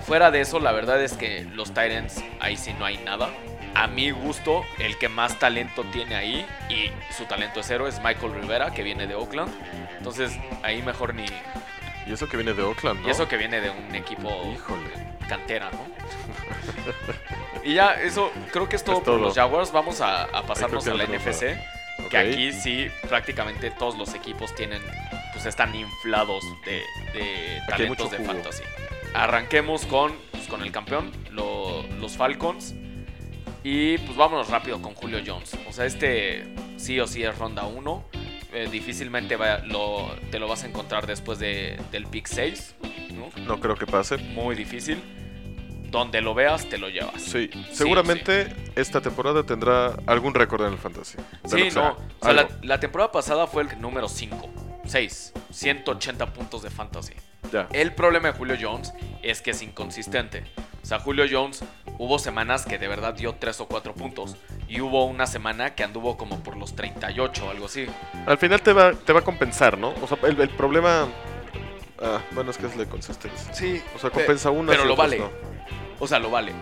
[0.07, 3.29] Fuera de eso, la verdad es que los Titans ahí sí no hay nada.
[3.75, 7.99] A mi gusto, el que más talento tiene ahí, y su talento es cero, es
[8.03, 9.53] Michael Rivera, que viene de Oakland.
[9.97, 11.25] Entonces ahí mejor ni...
[12.07, 13.07] Y eso que viene de Oakland, ¿no?
[13.07, 14.89] Y eso que viene de un equipo Híjole.
[15.27, 15.85] cantera, ¿no?
[17.63, 19.71] y ya, eso creo que es todo Es por los Jaguars.
[19.71, 21.57] Vamos a, a pasarnos a la NFC.
[22.09, 24.81] Que aquí sí, prácticamente todos los equipos tienen,
[25.33, 28.63] pues están inflados de, talentos de fantasy.
[29.13, 32.73] Arranquemos con, pues, con el campeón, lo- los Falcons.
[33.63, 35.51] Y pues vámonos rápido con Julio Jones.
[35.67, 36.47] O sea, este
[36.77, 38.05] sí o sí es ronda 1.
[38.71, 42.75] difícilmente va- lo- te lo vas a encontrar después de, del pick 6.
[43.13, 43.29] ¿no?
[43.43, 44.17] No creo que pase.
[44.17, 44.97] Muy difícil.
[45.91, 47.21] Donde lo veas, te lo llevas.
[47.21, 51.17] Sí, seguramente esta temporada tendrá algún récord en el fantasy.
[51.45, 51.71] Sí, no.
[51.71, 54.49] sea, O sea, la, la temporada pasada fue el número 5.
[54.85, 55.33] 6.
[55.51, 57.13] 180 puntos de fantasy.
[57.51, 57.67] Ya.
[57.73, 58.93] El problema de Julio Jones
[59.23, 60.43] es que es inconsistente.
[60.81, 61.63] O sea, Julio Jones
[61.97, 64.35] hubo semanas que de verdad dio 3 o 4 puntos.
[64.67, 67.87] Y hubo una semana que anduvo como por los 38 o algo así.
[68.25, 69.93] Al final te va, te va a compensar, ¿no?
[70.01, 71.07] O sea, el, el problema.
[72.01, 73.53] Ah, bueno, es que es la consistencia.
[73.53, 73.81] Sí.
[73.95, 75.21] O sea, compensa una pero lo vale.
[75.99, 76.53] O sea, lo vale.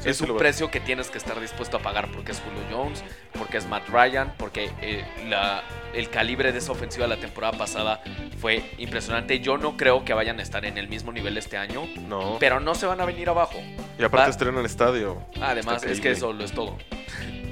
[0.00, 0.38] Sí, es sí un vale.
[0.38, 3.02] precio que tienes que estar dispuesto a pagar porque es Julio Jones,
[3.36, 5.62] porque es Matt Ryan, porque eh, la,
[5.94, 8.02] el calibre de esa ofensiva la temporada pasada
[8.40, 9.40] fue impresionante.
[9.40, 12.36] Yo no creo que vayan a estar en el mismo nivel este año, No.
[12.38, 13.58] pero no se van a venir abajo.
[13.98, 15.22] Y aparte va- estrenan estadio.
[15.40, 16.76] Además, Está es que eso lo es todo.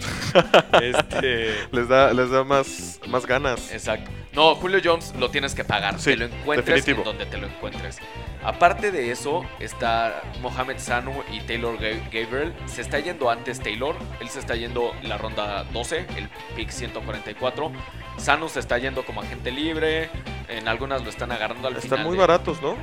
[0.82, 1.54] este.
[1.72, 3.72] Les da, les da más, más ganas.
[3.72, 4.10] Exacto.
[4.32, 5.98] No, Julio Jones lo tienes que pagar.
[5.98, 7.98] Sí, te lo encuentres en donde te lo encuentres.
[8.42, 12.54] Aparte de eso, está Mohamed Sanu y Taylor Ga- Gabriel.
[12.66, 13.94] Se está yendo antes Taylor.
[14.20, 17.70] Él se está yendo la ronda 12, el pick 144.
[18.16, 20.08] Sanu se está yendo como agente libre.
[20.48, 22.06] En algunas lo están agarrando al Están final.
[22.06, 22.76] muy de- baratos, ¿no?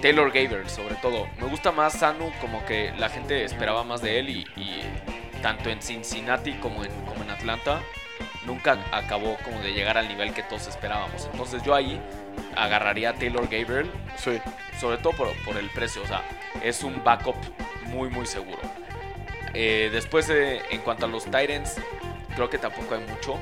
[0.00, 1.26] Taylor Gabriel, sobre todo.
[1.40, 4.80] Me gusta más Sanu, como que la gente esperaba más de él y, y
[5.42, 7.80] tanto en Cincinnati como en, como en Atlanta
[8.46, 11.28] nunca acabó como de llegar al nivel que todos esperábamos.
[11.32, 12.00] Entonces yo ahí
[12.56, 14.40] agarraría a Taylor Gabriel, Sí.
[14.80, 16.02] sobre todo por, por el precio.
[16.02, 16.22] O sea,
[16.62, 17.36] es un backup
[17.86, 18.58] muy, muy seguro.
[19.54, 21.76] Eh, después, eh, en cuanto a los Titans,
[22.34, 23.38] creo que tampoco hay mucho.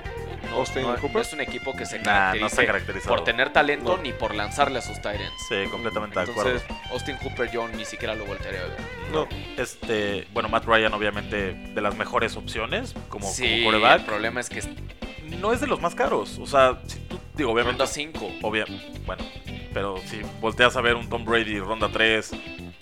[0.50, 1.12] No, Austin no- Hooper.
[1.12, 3.14] no es un equipo que se Nah, no caracterizado.
[3.14, 4.02] por tener talento No.
[4.02, 5.32] ni por lanzarle a sus Titans.
[5.48, 6.52] Sí, completamente de acuerdo.
[6.52, 8.76] Entonces, Austin Hooper yo ni siquiera lo voltearía a ver.
[9.12, 9.28] No.
[9.56, 14.06] Este, bueno, Matt Ryan obviamente de las mejores opciones como, sí, como el quarterback.
[14.06, 14.62] problema es que
[15.40, 16.38] No es de los más caros.
[16.38, 17.78] O sea, si tú, digo, obviamente.
[17.82, 18.30] ronda 5.
[18.42, 18.64] Obvia,
[19.04, 19.24] bueno,
[19.74, 22.30] pero si volteas a ver un Tom Brady ronda 3,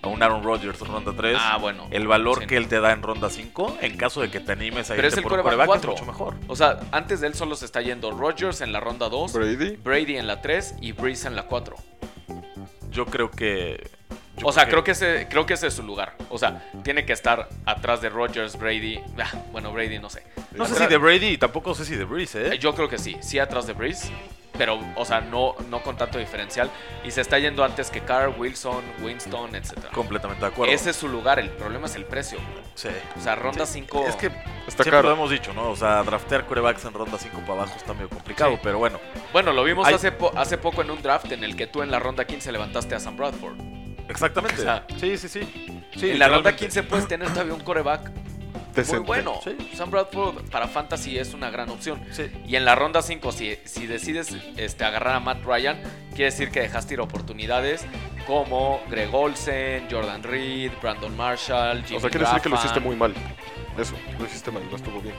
[0.04, 1.86] a un Aaron Rodgers ronda 3, Ah, bueno.
[1.90, 2.46] el valor Sí.
[2.46, 5.08] que él te da en ronda 5, en caso de que te animes a Pero
[5.08, 5.90] irte es el por quarterback quarterback, es cuatro.
[5.92, 6.34] mucho mejor.
[6.48, 9.76] O sea, antes de él solo se está yendo Rodgers en la ronda 2, Brady.
[9.76, 11.76] Brady en la 3 y Breeze en la 4.
[12.90, 13.90] Yo creo que.
[14.36, 16.14] Yo O sea, creo que, ese, creo que ese es su lugar.
[16.28, 19.00] O sea, tiene que estar atrás de Rodgers, Brady.
[19.18, 20.22] ah, bueno, Brady no sé.
[20.52, 22.58] No sé si de Brady y tampoco sé si de Breeze, ¿eh?
[22.58, 24.10] Yo creo que sí, sí atrás de Breeze.
[24.56, 26.70] Pero, o sea, no, no con tanto diferencial.
[27.02, 29.86] Y se está yendo antes que Carr, Wilson, Winston, etc.
[29.92, 30.72] Completamente de acuerdo.
[30.72, 31.40] Ese es su lugar.
[31.40, 32.38] El problema es el precio.
[32.76, 32.88] Sí.
[33.18, 34.04] O sea, ronda 5.
[34.06, 35.08] Es que Está siempre caro.
[35.08, 35.70] lo hemos dicho, ¿no?
[35.70, 38.60] O sea, draftear quarterbacks en ronda 5 para abajo está medio complicado, Sí.
[38.62, 39.00] pero bueno.
[39.32, 41.82] Bueno, lo vimos Hay- hace, po- hace poco en un draft en el que tú
[41.82, 43.56] en la ronda 15 levantaste a Sam Bradford.
[44.08, 44.60] Exactamente.
[44.60, 45.40] O sea, sí, sí, sí.
[45.96, 46.56] Sí, en la ronda literalmente.
[46.56, 48.10] 15 puedes tener todavía un coreback
[48.74, 48.98] Decente.
[48.98, 49.40] muy bueno.
[49.42, 49.56] Sí.
[49.74, 52.02] Sam Bradford para fantasy es una gran opción.
[52.10, 52.30] Sí.
[52.46, 55.80] Y en la ronda 5, si, si decides este, agarrar a Matt Ryan,
[56.10, 57.86] quiere decir que dejaste ir oportunidades
[58.26, 62.80] como Greg Olsen, Jordan Reed, Brandon Marshall, Jimmy O sea, quiere decir que lo hiciste
[62.80, 63.14] muy mal.
[63.78, 65.14] Eso, lo hiciste mal, no estuvo bien.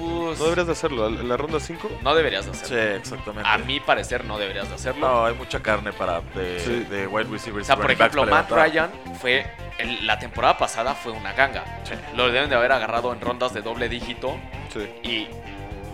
[0.00, 1.06] Pues, No deberías de hacerlo.
[1.08, 2.94] En la ronda 5, no deberías de Sí, hacerlo.
[2.96, 3.48] exactamente.
[3.48, 5.06] A mi parecer no deberías de hacerlo.
[5.08, 6.86] No, hay mucha carne para de, Sí.
[6.90, 7.64] de wide receivers.
[7.64, 8.50] O sea, por ejemplo, Matt.
[8.50, 8.90] Ryan
[9.20, 9.46] fue.
[9.78, 11.64] el- la temporada pasada fue una ganga.
[11.84, 11.94] Sí.
[12.14, 14.36] Lo deben de haber agarrado en rondas de doble dígito
[14.70, 14.80] sí.
[15.02, 15.28] y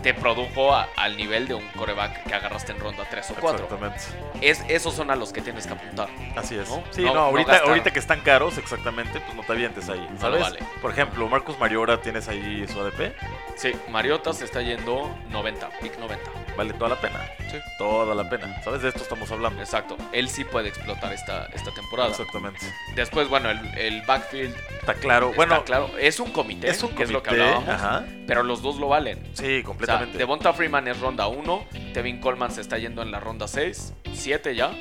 [0.07, 3.65] te produjo a- al nivel de un coreback que agarraste en ronda 3 o 4.
[3.65, 4.05] Exactamente.
[4.39, 6.07] Es, esos son a los que tienes que apuntar.
[6.37, 6.69] Así es.
[6.69, 6.81] ¿No?
[6.91, 10.07] Sí, No- ahorita, ahorita que están caros, exactamente, pues no te avientes ahí.
[10.17, 10.39] ¿Sabes?
[10.41, 10.59] vale.
[10.81, 13.13] Por ejemplo, Marcus Mariota, tienes ahí su ADP,
[13.57, 16.29] Sí, Mariota se está yendo 90, pick 90.
[16.55, 17.19] vale toda la pena.
[17.51, 17.57] Sí.
[17.77, 18.61] Toda la pena.
[18.63, 18.81] ¿Sabes?
[18.83, 19.59] De esto estamos hablando.
[19.61, 19.97] Exacto.
[20.11, 22.09] Él sí puede explotar esta, esta temporada.
[22.09, 22.59] Exactamente.
[22.95, 24.55] Después, bueno, el, el backfield.
[24.79, 25.27] Está claro.
[25.27, 25.89] está bueno, claro.
[25.99, 27.69] Es un comité, es un que es lo que comité, hablábamos.
[27.69, 28.05] Ajá.
[28.27, 29.17] Pero los dos lo valen.
[29.33, 30.17] Sí, O sea, completamente.
[30.17, 34.55] Devonta Freeman es ronda 1, Tevin Coleman se está yendo en la ronda 6, 7
[34.55, 34.71] ya.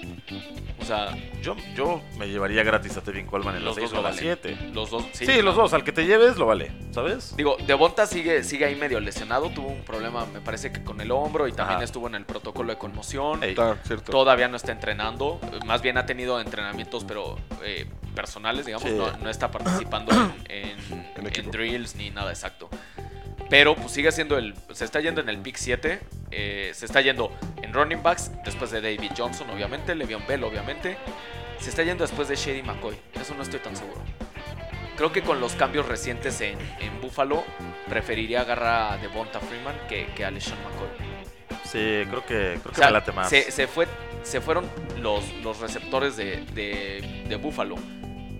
[0.78, 3.98] O sea, yo, yo me llevaría gratis a Tevin Coleman en Los los 6 dos
[3.98, 4.20] o la valen.
[4.22, 4.70] 7.
[4.72, 5.04] los dos.
[5.12, 5.72] Sí, Sí, los dos.
[5.72, 6.70] Al que te lleves lo vale.
[6.92, 7.34] ¿Sabes?
[7.36, 11.10] Digo, Devonta sigue, sigue ahí medio lesionado, tuvo un problema, me parece que con el
[11.10, 11.84] hombro y también Ajá.
[11.84, 13.42] estuvo en el protocolo de conmoción.
[13.42, 13.50] Ey.
[13.50, 14.12] Está, cierto.
[14.12, 18.94] Todavía no está entrenando, más bien ha tenido entrenamientos, pero eh, personales, digamos, Sí.
[18.94, 20.12] no, no está participando
[20.48, 21.46] en, en- En equipo.
[21.46, 22.68] en drills ni nada exacto.
[23.48, 24.54] Pero pues sigue siendo el.
[24.72, 26.00] Se está yendo en el pick 7.
[26.32, 27.32] eh, se está yendo
[27.62, 28.30] en running backs.
[28.44, 29.94] Después de David Johnson, obviamente.
[29.94, 30.96] Le'Veon Bell, obviamente.
[31.60, 32.96] Se está yendo después de Shady McCoy.
[33.20, 34.02] Eso no estoy tan seguro.
[34.96, 37.44] Creo que con los cambios recientes en, en Buffalo,
[37.88, 40.88] preferiría agarrar a Devonta Freeman que, que a LeSean McCoy.
[41.64, 43.28] Sí, creo que, creo O que sea, me late más.
[43.28, 43.86] Se, se fue,
[44.22, 44.64] se fueron
[45.00, 47.76] los, los receptores de, de, de Buffalo.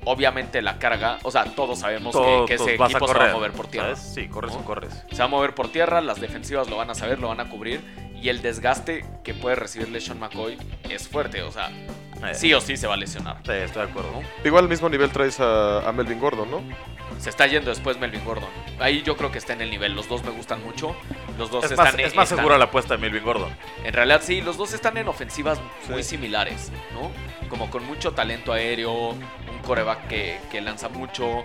[0.08, 3.32] Obviamente la carga, o sea, todos sabemos que- Todos- que, ese equipo se va a
[3.34, 3.96] mover por tierra.
[3.96, 4.14] ¿sabes?
[4.14, 4.60] Sí, corres ¿no?
[4.60, 5.04] o corres.
[5.10, 7.48] Se va a mover por tierra, las defensivas lo van a saber, lo van a
[7.50, 7.80] cubrir.
[8.14, 10.56] Y el desgaste que puede recibirle Sean McCoy
[10.88, 11.42] es fuerte.
[11.42, 11.70] O sea,
[12.34, 13.36] sí o sí se va a lesionar.
[13.44, 14.10] Sí, estoy de acuerdo.
[14.12, 14.22] ¿no?
[14.44, 16.62] Igual al mismo nivel traes a, a Melvin Gordon, ¿no?
[17.18, 18.48] Se está yendo después Melvin Gordon.
[18.78, 19.94] Ahí yo creo que está en el nivel.
[19.94, 20.94] Los dos me gustan mucho.
[21.38, 23.54] Los dos Es están más, en- es más están- segura la apuesta de Melvin Gordon.
[23.84, 27.10] En realidad sí, los dos están en ofensivas muy similares, ¿no?
[27.48, 31.44] Como con mucho talento aéreo, un coreback que, que lanza mucho,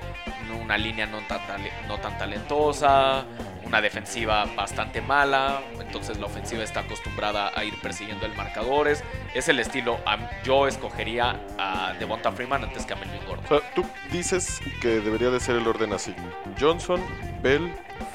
[0.61, 1.39] una línea no tan,
[1.87, 3.25] no tan talentosa,
[3.63, 9.03] una defensiva bastante mala, entonces la ofensiva está acostumbrada a ir persiguiendo el marcadores.
[9.33, 10.27] Es el estilo, am-
[10.63, 13.45] yo escogería a Devonta Freeman antes que a Melvin Gordon.
[13.45, 16.13] O sea, tú dices que debería de ser el orden así.
[16.59, 17.01] Johnson,
[17.41, 17.71] Bell,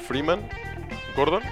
[0.07, 0.47] Freeman,
[1.15, 1.43] Gordon.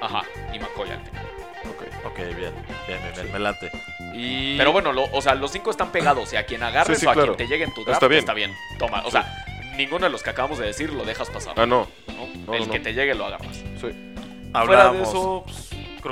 [0.00, 1.26] Ajá, y McCoy al final.
[1.70, 1.82] Ok.
[2.06, 2.54] Ok, bien, bien,
[2.86, 3.70] bien, bien, me late.
[4.14, 4.56] Y...
[4.56, 7.06] Pero bueno, lo- o sea, los cinco están pegados y a quien agarres Sí, sí,
[7.06, 7.34] o a claro.
[7.36, 8.50] quien te llegue en tu draft Está está bien.
[8.50, 8.78] bien.
[8.78, 9.44] Toma, o sea,
[9.76, 11.54] ninguno de los que acabamos de decir lo dejas pasar.
[11.56, 11.86] Ah, no.
[12.06, 12.26] ¿no?
[12.46, 12.72] no, el no.
[12.72, 13.56] que te llegue lo agarras.
[13.56, 13.64] Sí.
[13.80, 15.44] Fuera de Hablamos, eso,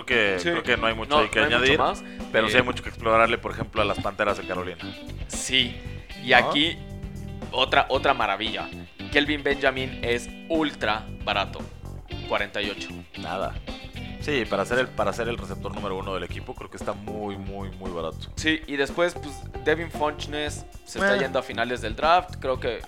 [0.05, 0.51] creo que, sí.
[0.51, 1.79] creo que no hay mucho no, ahí que no hay mucho añadir.
[1.79, 2.05] más.
[2.33, 4.79] Pero sí Eh, hay mucho que explorarle, por ejemplo, a las Panteras de Carolina.
[5.29, 5.77] Sí,
[6.23, 6.37] y ¿No?
[6.37, 6.77] aquí
[7.53, 8.69] otra, otra maravilla.
[9.13, 11.61] Kelvin Benjamin es ultra barato.
[12.29, 12.89] 48.
[13.19, 13.55] Nada.
[14.21, 16.93] Sí, para ser el para ser el receptor número uno del equipo, creo que está
[16.93, 18.33] muy, muy, muy barato.
[18.35, 21.21] Sí, y después, pues, Devin Funchnes se está Eh.
[21.21, 22.35] yendo a finales del draft.
[22.41, 22.81] Creo que.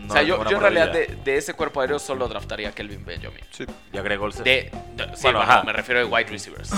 [0.00, 3.04] No o sea, yo, en realidad de, de ese cuerpo aéreo solo draftaría a Kelvin
[3.04, 3.40] Benjamin.
[3.50, 3.64] Sí.
[3.92, 4.44] Y agrego Olsen.
[4.44, 6.70] De, de- sí, Bueno, bueno, me refiero a wide receivers.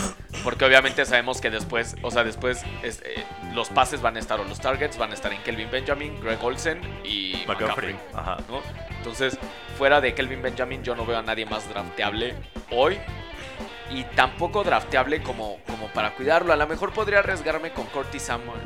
[0.44, 4.40] Porque obviamente sabemos que después, o sea, después es, eh, los pases van a estar
[4.40, 7.94] o los targets van a estar en Kelvin Benjamin, Greg Olsen y McCaffrey.
[7.94, 7.96] McCaffrey.
[8.14, 8.36] Ajá.
[8.48, 8.60] ¿no?
[8.98, 9.38] Entonces,
[9.78, 12.34] fuera de Kelvin Benjamin, yo no veo a nadie más drafteable
[12.70, 12.98] hoy.
[13.90, 16.52] Y tampoco drafteable como, como para cuidarlo.
[16.52, 18.60] A lo mejor podría arriesgarme con Curtis Samuel.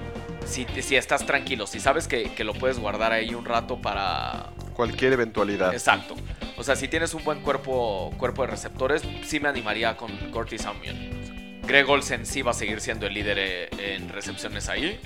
[0.46, 4.52] Si, si estás tranquilo, si sabes que, que lo puedes guardar ahí un rato para,
[4.76, 5.72] Cualquier eventualidad.
[5.72, 6.14] Exacto.
[6.58, 10.62] O sea, si tienes un buen cuerpo, cuerpo de receptores, sí me animaría con Curtis
[10.62, 11.62] Samuel.
[11.66, 15.00] Greg Olsen sí va a seguir siendo el líder eh, en recepciones ahí.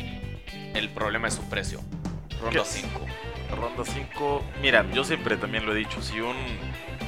[0.75, 1.81] El problema es su precio.
[2.41, 2.69] Ronda ¿Qué?
[2.69, 3.07] 5.
[3.57, 4.45] Ronda 5.
[4.61, 6.35] Mira, yo siempre también lo he dicho, si un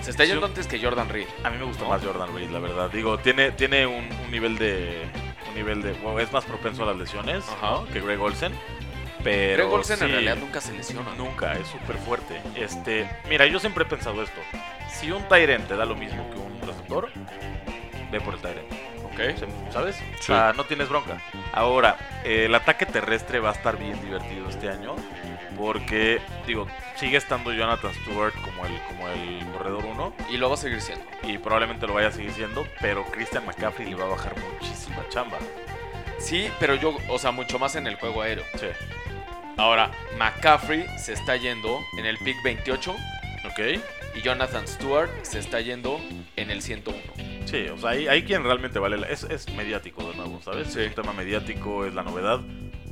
[0.01, 1.27] Se está yendo antes que Jordan Reed.
[1.43, 2.91] a mí me gusta más Jordan Reed, la verdad.
[2.93, 5.03] Digo, tiene tiene un, un nivel de
[5.53, 7.45] un nivel de wow, es más propenso a las lesiones,
[7.93, 8.53] que Greg Olsen.
[9.23, 11.15] Pero Greg Olsen en realidad nunca se lesiona.
[11.17, 12.41] Nunca, es súper fuerte.
[12.57, 14.41] Este, mira, yo siempre he pensado esto.
[14.91, 17.11] Si un Tyrant te da lo mismo que un receptor,
[18.11, 18.82] ve por el Tyrant.
[19.13, 19.73] Ok.
[19.73, 19.97] ¿Sabes?
[19.97, 20.33] Sí.
[20.33, 21.21] O sea, no tienes bronca.
[21.53, 24.97] Ahora, eh, el ataque terrestre va a estar bien divertido este año.
[25.57, 30.15] Porque, digo, sigue estando Jonathan Stewart como el, como el corredor 1.
[30.31, 31.05] Y lo va a seguir siendo.
[31.23, 32.67] Y probablemente lo vaya a seguir siendo.
[32.81, 35.39] Pero Christian McCaffrey le va a bajar muchísima chamba.
[36.19, 38.45] Sí, pero yo, o sea, mucho más en el juego aéreo.
[38.55, 38.69] Sí.
[39.57, 42.97] Ahora, McCaffrey se está yendo en el pick 28
[43.45, 43.59] ¿Ok?
[44.15, 46.01] y Jonathan Stewart se está yendo
[46.37, 46.99] en el 101.
[47.53, 49.07] Sí, o sea, hay, hay quien realmente vale la...
[49.09, 50.73] Es, es mediático de nuevo, ¿sabes?
[50.73, 50.81] Sí.
[50.81, 52.41] Un tema mediático, es la novedad,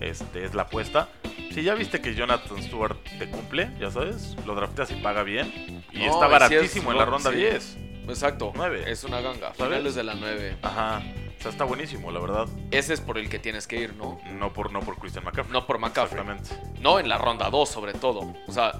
[0.00, 1.08] este, es la apuesta.
[1.52, 5.82] Si ya viste que Jonathan Stewart te cumple, ya sabes, lo drafteas y paga bien.
[5.92, 7.36] Y No, está baratísimo es- en la ronda sí.
[7.38, 7.78] 10.
[8.08, 8.52] Exacto.
[8.54, 8.84] Nueve.
[8.86, 9.54] Es una ganga.
[9.54, 9.56] ¿Sabes?
[9.78, 10.56] Finales de la 9.
[10.62, 11.02] Ajá.
[11.38, 12.46] O sea, está buenísimo, la verdad.
[12.70, 14.20] Ese es por el que tienes que ir, ¿no?
[14.38, 15.52] No por, no por Christian McCaffrey.
[15.54, 16.20] No por McCaffrey.
[16.20, 16.80] Exactamente.
[16.82, 18.34] No en la ronda 2, sobre todo.
[18.46, 18.72] O sea,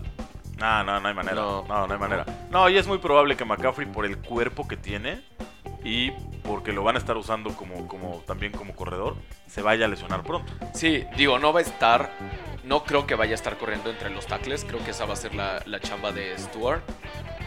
[0.59, 1.37] No, no, no hay manera.
[1.37, 1.64] No.
[1.66, 2.26] No, no, hay manera.
[2.51, 5.22] No, y es muy probable que McCaffrey, por el cuerpo que tiene
[5.85, 6.12] y
[6.43, 9.16] porque lo van a estar usando como, como también como corredor,
[9.47, 10.53] se vaya a lesionar pronto.
[10.74, 12.11] sí, digo, no va a estar.
[12.64, 14.64] No creo que vaya a estar corriendo entre los tackles.
[14.64, 16.83] Creo que esa va a ser la, la chamba de Stewart.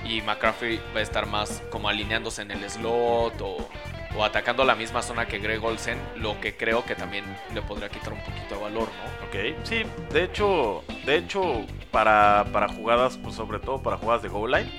[0.05, 3.69] Y McCaffrey va a estar más como alineándose en el slot o,
[4.17, 5.97] o atacando la misma zona que Greg Olsen.
[6.17, 7.23] Lo que creo que también
[7.53, 9.27] le podría quitar un poquito de valor, ¿no?
[9.27, 14.29] Ok, sí, de hecho, de hecho, para, para jugadas, pues sobre todo para jugadas de
[14.29, 14.71] goal line.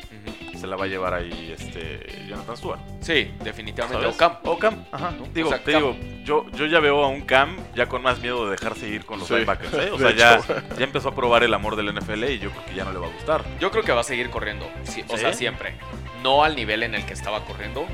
[0.64, 2.80] Se la va a llevar ahí este Jonathan Stewart.
[3.02, 4.00] Sí, definitivamente.
[4.02, 4.14] ¿sabes?
[4.14, 4.36] O Cam.
[4.44, 5.10] O Cam, ajá.
[5.10, 5.26] ¿no?
[5.34, 5.82] Digo, O sea, te Cam.
[5.82, 9.04] digo, yo, yo ya veo a un Cam ya con más miedo de dejarse ir
[9.04, 9.90] con los Sí, linebackers, ¿eh?
[9.92, 12.64] O de sea, ya, ya empezó a probar el amor del NFL y yo creo
[12.64, 13.44] que ya no le va a gustar.
[13.60, 14.66] Yo creo que va a seguir corriendo.
[14.84, 15.20] sí, o ¿Sí?
[15.20, 15.74] sea, siempre.
[16.22, 17.86] No al nivel en el que estaba corriendo.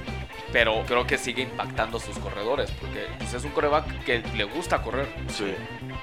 [0.52, 2.70] Pero creo que sigue impactando a sus corredores.
[2.72, 5.08] Porque pues, es un coreback que le gusta correr.
[5.28, 5.44] Sí.
[5.44, 5.54] El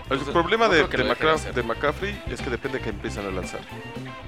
[0.03, 3.59] Entonces, problema de, de de McCaffrey es que depende que empiezan a lanzar.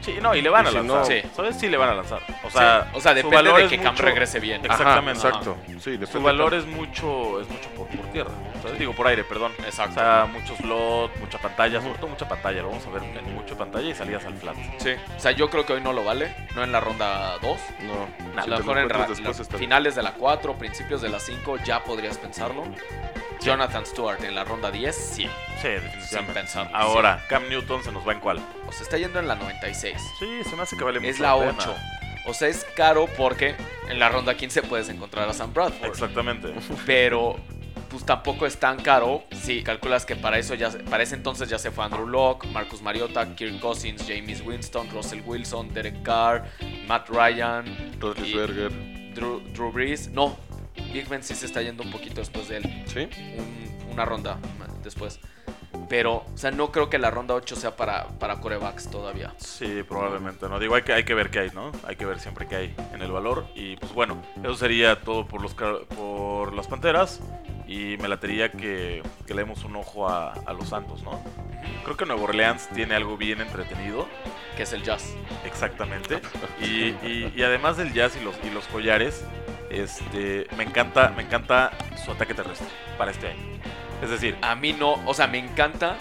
[0.01, 0.97] Sí, no, y le van Y a si lanzar.
[0.99, 1.21] no- Sí.
[1.35, 1.55] ¿Sabes?
[1.59, 2.21] Sí le van a lanzar.
[2.43, 4.63] O sea, Sí, o sea su depende valor de que Cam mucho- regrese bien.
[4.65, 5.19] Exactamente.
[5.19, 5.57] Ajá, exacto.
[5.79, 8.31] Sí, Su valor es mucho, es mucho por, por tierra.
[8.61, 8.79] ¿sabes?
[8.79, 9.51] Digo, por aire, perdón.
[9.65, 9.91] Exacto.
[9.91, 12.61] O sea, mucho slot, mucha pantalla, sobre todo mucha pantalla.
[12.61, 14.55] Lo vamos a ver en mucha pantalla y salidas al flat.
[14.77, 14.91] Sí.
[15.15, 16.33] O sea, yo creo que hoy no lo vale.
[16.55, 17.59] No en la ronda 2.
[17.81, 19.07] No, A si lo mejor en la-
[19.57, 22.63] finales de la 4, principios de la 5 ya podrías pensarlo.
[23.41, 25.29] Jonathan Stewart en la ronda 10, sí.
[25.61, 26.07] Sí, definitivamente.
[26.07, 26.69] Sin pensar.
[26.73, 28.39] Ahora, Cam Newton se nos va en cuál.
[28.67, 29.97] O sea, está yendo en la 96.
[30.19, 31.55] Sí, se me hace que vale mucho Es la pena.
[31.57, 31.75] 8.
[32.27, 33.55] O sea, es caro porque
[33.89, 35.87] en la ronda 15 puedes encontrar a Sam Bradford.
[35.87, 36.53] Exactamente.
[36.85, 37.37] Pero
[37.89, 41.57] pues tampoco es tan caro si calculas que para eso ya para ese entonces ya
[41.57, 46.45] se fue Andrew Locke, Marcus Mariota, Kirk Cousins, James Winston, Russell Wilson, Derek Carr,
[46.87, 47.65] Matt Ryan,
[47.99, 48.71] Roethlisberger.
[49.15, 50.09] Drew, Drew Brees.
[50.09, 50.37] No,
[50.93, 53.09] Big Ben sí se está yendo un poquito después de él, ¿Sí?
[53.37, 54.37] un- una ronda
[54.83, 55.19] después.
[55.87, 59.33] Pero, o sea, no creo que la ronda 8 sea para, para corebacks todavía.
[59.37, 60.47] Sí, probablemente.
[60.47, 61.71] No digo, hay que, hay que ver qué hay, ¿no?
[61.87, 63.45] Hay que ver siempre qué hay en el valor.
[63.55, 67.19] Y pues bueno, eso sería todo por los por las panteras.
[67.67, 71.23] Y me latería que, que le demos un ojo a, a los Santos, ¿no?
[71.83, 74.07] Creo que Nuevo Orleans tiene algo bien entretenido.
[74.57, 75.13] Que es el jazz.
[75.45, 76.19] Exactamente.
[76.61, 79.23] Y, y- y además del jazz y los, y los collares,
[79.69, 81.71] este, me encanta, me encanta
[82.03, 82.67] su ataque terrestre
[82.97, 83.59] para este año.
[84.01, 85.97] Es decir, A mí no, o sea, me encanta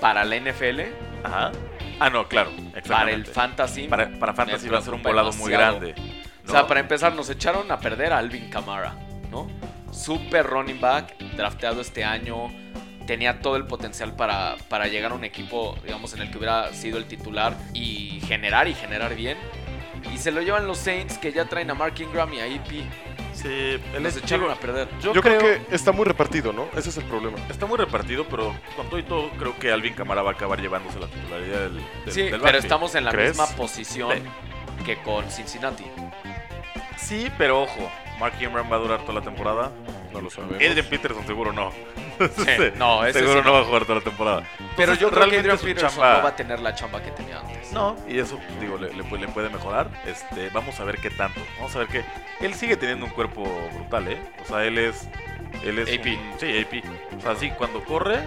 [0.00, 0.80] para la NFL,
[1.22, 1.52] ajá.
[2.00, 2.88] Ah, no, claro, exactamente.
[2.88, 3.88] para el fantasy.
[3.88, 5.94] para, para Fantasy va a ser un volado muy grande.
[6.46, 8.94] O sea, para empezar, nos echaron a perder a Alvin Kamara,
[9.30, 9.48] ¿no?
[9.92, 12.48] Super running back, drafteado este año.
[13.06, 16.72] Tenía todo el potencial para, para llegar a un equipo, digamos, en el que hubiera
[16.72, 19.38] sido el titular y generar y generar bien.
[20.12, 22.84] Y se lo llevan los Saints, que ya traen a Mark Ingram y a EP.
[23.32, 24.88] Sí, hecho- echaron a perder.
[25.00, 26.68] yo, Yo, creo, creo, que está muy repartido, ¿no?
[26.76, 27.36] Ese es el problema.
[27.50, 30.60] está muy repartido, pero con todo y todo creo que Alvin Camara va a acabar
[30.60, 31.84] llevándose la titularidad del, del,
[32.14, 32.64] Sí, del pero backfield.
[32.64, 33.30] estamos en la ¿Crees?
[33.30, 34.22] misma posición
[34.86, 35.84] que con Cincinnati.
[36.96, 37.90] Sí, pero ojo,
[38.20, 39.72] Mark Ingram va a durar toda la temporada.
[40.12, 40.56] No lo sabemos.
[40.56, 41.72] Adrian Peterson seguro no.
[42.76, 44.42] No, ese seguro sí no va a jugar toda la temporada.
[44.58, 46.74] Pero Entonces, yo creo que realmente Adrian su Peterson chamba- no va a tener la
[46.74, 47.72] chamba que tenía antes.
[47.72, 49.88] No, y eso, digo, le, le pu- le puede mejorar.
[50.06, 51.40] Este, vamos a ver qué tanto.
[51.58, 52.04] Vamos a ver que
[52.40, 53.42] él sigue teniendo un cuerpo
[53.74, 54.18] brutal, ¿eh?
[54.42, 55.08] O sea, él es,
[55.64, 56.06] él es AP.
[56.16, 56.82] un- sí, AP.
[57.18, 58.20] O sea, sí, cuando corre,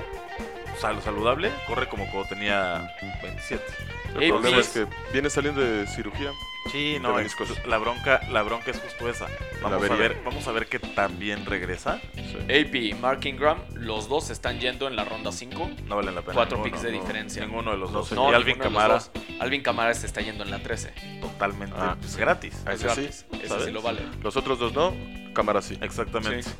[0.79, 3.63] sal- saludable, corre como cuando tenía 27.
[4.09, 4.27] El AP.
[4.29, 6.31] problema es que viene saliendo de cirugía.
[6.71, 9.27] Sí, no, es- la bronca, la bronca es justo esa.
[9.61, 11.99] Vamos a ver, vamos a ver qué tan bien regresa.
[12.13, 12.37] Sí.
[12.51, 15.69] AP Mark Ingram, los dos están yendo en la ronda 5.
[15.87, 16.33] No vale la pena.
[16.33, 17.45] Cuatro ninguno, picks de no, diferencia.
[17.45, 18.11] Ninguno de los dos.
[18.11, 18.99] No, y Alvin Camara.
[19.39, 20.93] Alvin Camara se está yendo en la 13.
[21.21, 21.95] totalmente Ah.
[21.99, 22.53] pues, gratis.
[22.67, 23.25] Es ese sí, gratis.
[23.43, 24.01] Ese sí lo vale.
[24.23, 24.93] Los otros dos no,
[25.33, 25.77] cámara sí.
[25.81, 26.43] Exactamente.
[26.43, 26.51] Sí.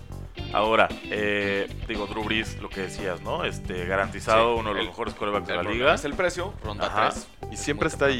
[0.54, 3.44] Ahora, eh, digo, Drew Brees, lo que decías, ¿no?
[3.44, 5.94] Este, garantizado Sí, uno de los el- mejores corebacks de la liga.
[5.94, 7.10] Es el precio, ronda Ajá.
[7.10, 7.28] 3.
[7.52, 8.20] Y siempre está ahí.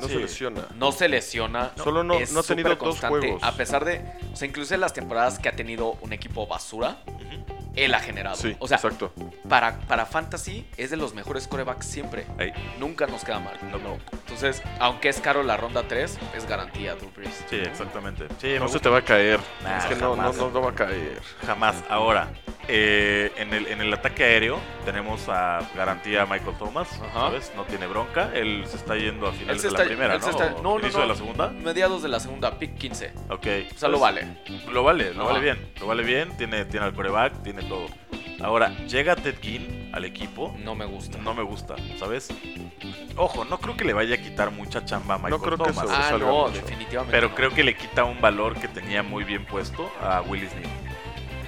[0.00, 0.14] No Sí.
[0.14, 0.66] se lesiona.
[0.76, 1.72] No se lesiona.
[1.76, 3.42] Solo no- es no ha tenido dos juegos.
[3.42, 4.04] A pesar de.
[4.32, 7.67] O sea, incluso en las temporadas que ha tenido un equipo basura, Ujú.
[7.84, 8.36] Él ha generado.
[8.36, 9.12] Sí, o sea, exacto.
[9.48, 12.26] para, para Fantasy es de los mejores corebacks siempre.
[12.78, 13.56] Nunca nos queda mal.
[13.70, 13.98] No, no.
[14.12, 17.44] Entonces, aunque es caro la ronda 3, es garantía Drew Brees.
[17.48, 18.26] Sí, exactamente.
[18.40, 19.40] Sí, No se te va a caer.
[19.62, 21.20] Nah, es que no, no, no, no va a caer.
[21.46, 21.76] Jamás.
[21.88, 22.28] Ahora,
[22.68, 27.12] eh, en, el, en el ataque aéreo tenemos a garantía Michael Thomas, Ajá.
[27.12, 27.52] ¿sabes?
[27.56, 28.30] No tiene bronca.
[28.34, 30.24] Él se está yendo a finales de la primera, él ¿no?
[30.26, 31.02] se está- ¿O no, no, inicio no.
[31.06, 31.48] de la segunda?
[31.48, 33.12] Mediados de la segunda, pick 15.
[33.30, 33.46] Ok.
[33.74, 34.38] O sea, lo vale.
[34.70, 35.32] Lo vale, lo Ajá.
[35.32, 35.72] vale bien.
[35.80, 36.36] Lo vale bien.
[36.36, 37.86] Tiene, tiene al coreback, tiene todo.
[38.40, 40.54] Ahora, llega Ted Ginn al equipo.
[40.62, 41.18] No me gusta.
[41.18, 42.28] No me gusta, ¿sabes?
[43.16, 45.84] Ojo, no creo que le vaya a quitar mucha chamba a Michael creo que Thomas.
[45.84, 46.52] eso- ah, no, mucho.
[46.60, 47.10] definitivamente.
[47.16, 47.34] Pero no.
[47.34, 50.68] creo que le quita un valor que tenía muy bien puesto a Willis Snead,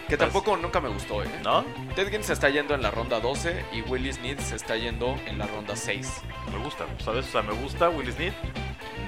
[0.08, 1.28] que tampoco nunca me gustó, ¿eh?
[1.44, 1.64] ¿no?
[1.94, 5.16] Ted Ginn se está yendo en la ronda 12 y Willie Snead se está yendo
[5.26, 6.22] en la ronda 6.
[6.52, 7.28] Me gusta, ¿sabes?
[7.28, 8.32] O sea, me gusta Willis Snead.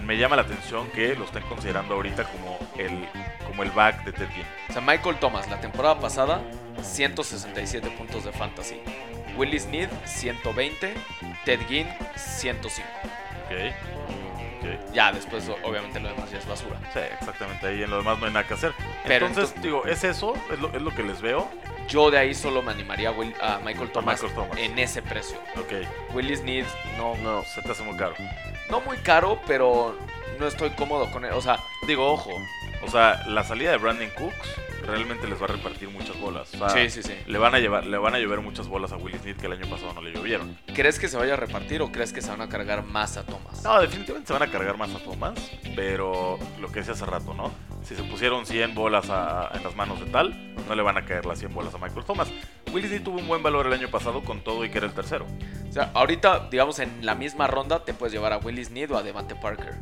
[0.04, 3.08] Me llama la atención que lo estén considerando ahorita como el,
[3.46, 4.44] como el back de Ted Ginn.
[4.68, 6.40] O sea, Michael Thomas, la temporada pasada,
[6.80, 8.80] 167 puntos de fantasy.
[9.36, 10.94] Willie Snead, 120.
[11.44, 12.88] Ted Ginn, 105.
[13.46, 13.52] ¿Ok?
[14.60, 14.92] Ok.
[14.94, 16.78] Ya, después, obviamente, lo demás ya es basura.
[16.92, 17.66] Sí, exactamente.
[17.66, 18.72] Ahí en lo demás no hay nada que hacer.
[19.06, 21.48] Pero entonces, digo, es eso, es lo, es lo que les veo.
[21.88, 24.58] Yo de ahí solo me animaría a, Will- a Michael Thomas, Michael Thomas.
[24.58, 25.36] en ese precio.
[25.56, 25.72] Ok.
[26.14, 26.64] Willie Snead,
[26.96, 27.42] no, No.
[27.42, 28.14] Se te hace muy caro.
[28.70, 29.98] no muy caro, pero
[30.38, 31.32] no estoy cómodo con él.
[31.32, 32.30] O sea, Digo, ojo.
[32.84, 34.48] O sea, la salida de Brandon Cooks
[34.86, 36.52] realmente les va a repartir muchas bolas.
[36.54, 37.14] O sea, sí, sí, sí.
[37.26, 39.52] Le van a llevar, le van a llover muchas bolas a Willis Snead que el
[39.52, 40.56] año pasado no le llovieron.
[40.74, 43.24] ¿Crees que se vaya a repartir o crees que se van a cargar más a
[43.24, 43.62] Thomas?
[43.64, 45.34] No, definitivamente se van a cargar más a Thomas,
[45.76, 47.50] pero lo que decía hace rato, ¿no?
[47.82, 51.04] Si se pusieron 100 bolas a- en las manos de tal, no le van a
[51.04, 52.28] caer las 100 bolas a Michael Thomas.
[52.72, 54.94] Willis Snead tuvo un buen valor el año pasado con todo y que era el
[54.94, 55.26] tercero.
[55.68, 58.96] O sea, ahorita, digamos, en la misma ronda te puedes llevar a Willie Snead o
[58.98, 59.74] a Devante Parker.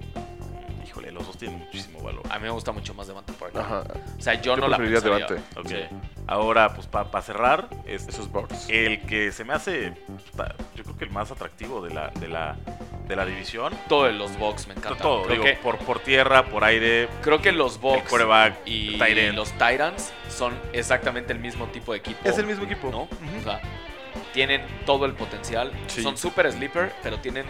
[0.90, 2.22] Híjole, los dos tienen muchísimo valor.
[2.30, 3.60] A mí me gusta mucho más Devante Parker.
[3.60, 3.84] Ajá.
[4.18, 5.42] O sea, yo, Yo no la preferiría pensaría.
[5.62, 5.86] Devante.
[5.86, 6.26] Ok.
[6.26, 8.68] Ahora, pues para cerrar, es Esos bugs.
[8.68, 9.94] el que se me hace,
[10.74, 12.56] yo creo que el más atractivo de la, de la,
[13.06, 13.72] de la división.
[13.88, 15.00] Todo de los Bucks me encanta.
[15.00, 18.96] Todo, creo, digo, que, por, por tierra, por aire, creo que los quarterback, y
[19.32, 22.18] los Titans son exactamente el mismo tipo de equipo.
[22.28, 22.90] Es el mismo equipo.
[22.90, 23.02] ¿no?
[23.02, 23.60] O sea,
[24.32, 25.72] tienen todo el potencial.
[25.86, 26.02] Sí.
[26.02, 27.46] Son super sleeper, pero tienen.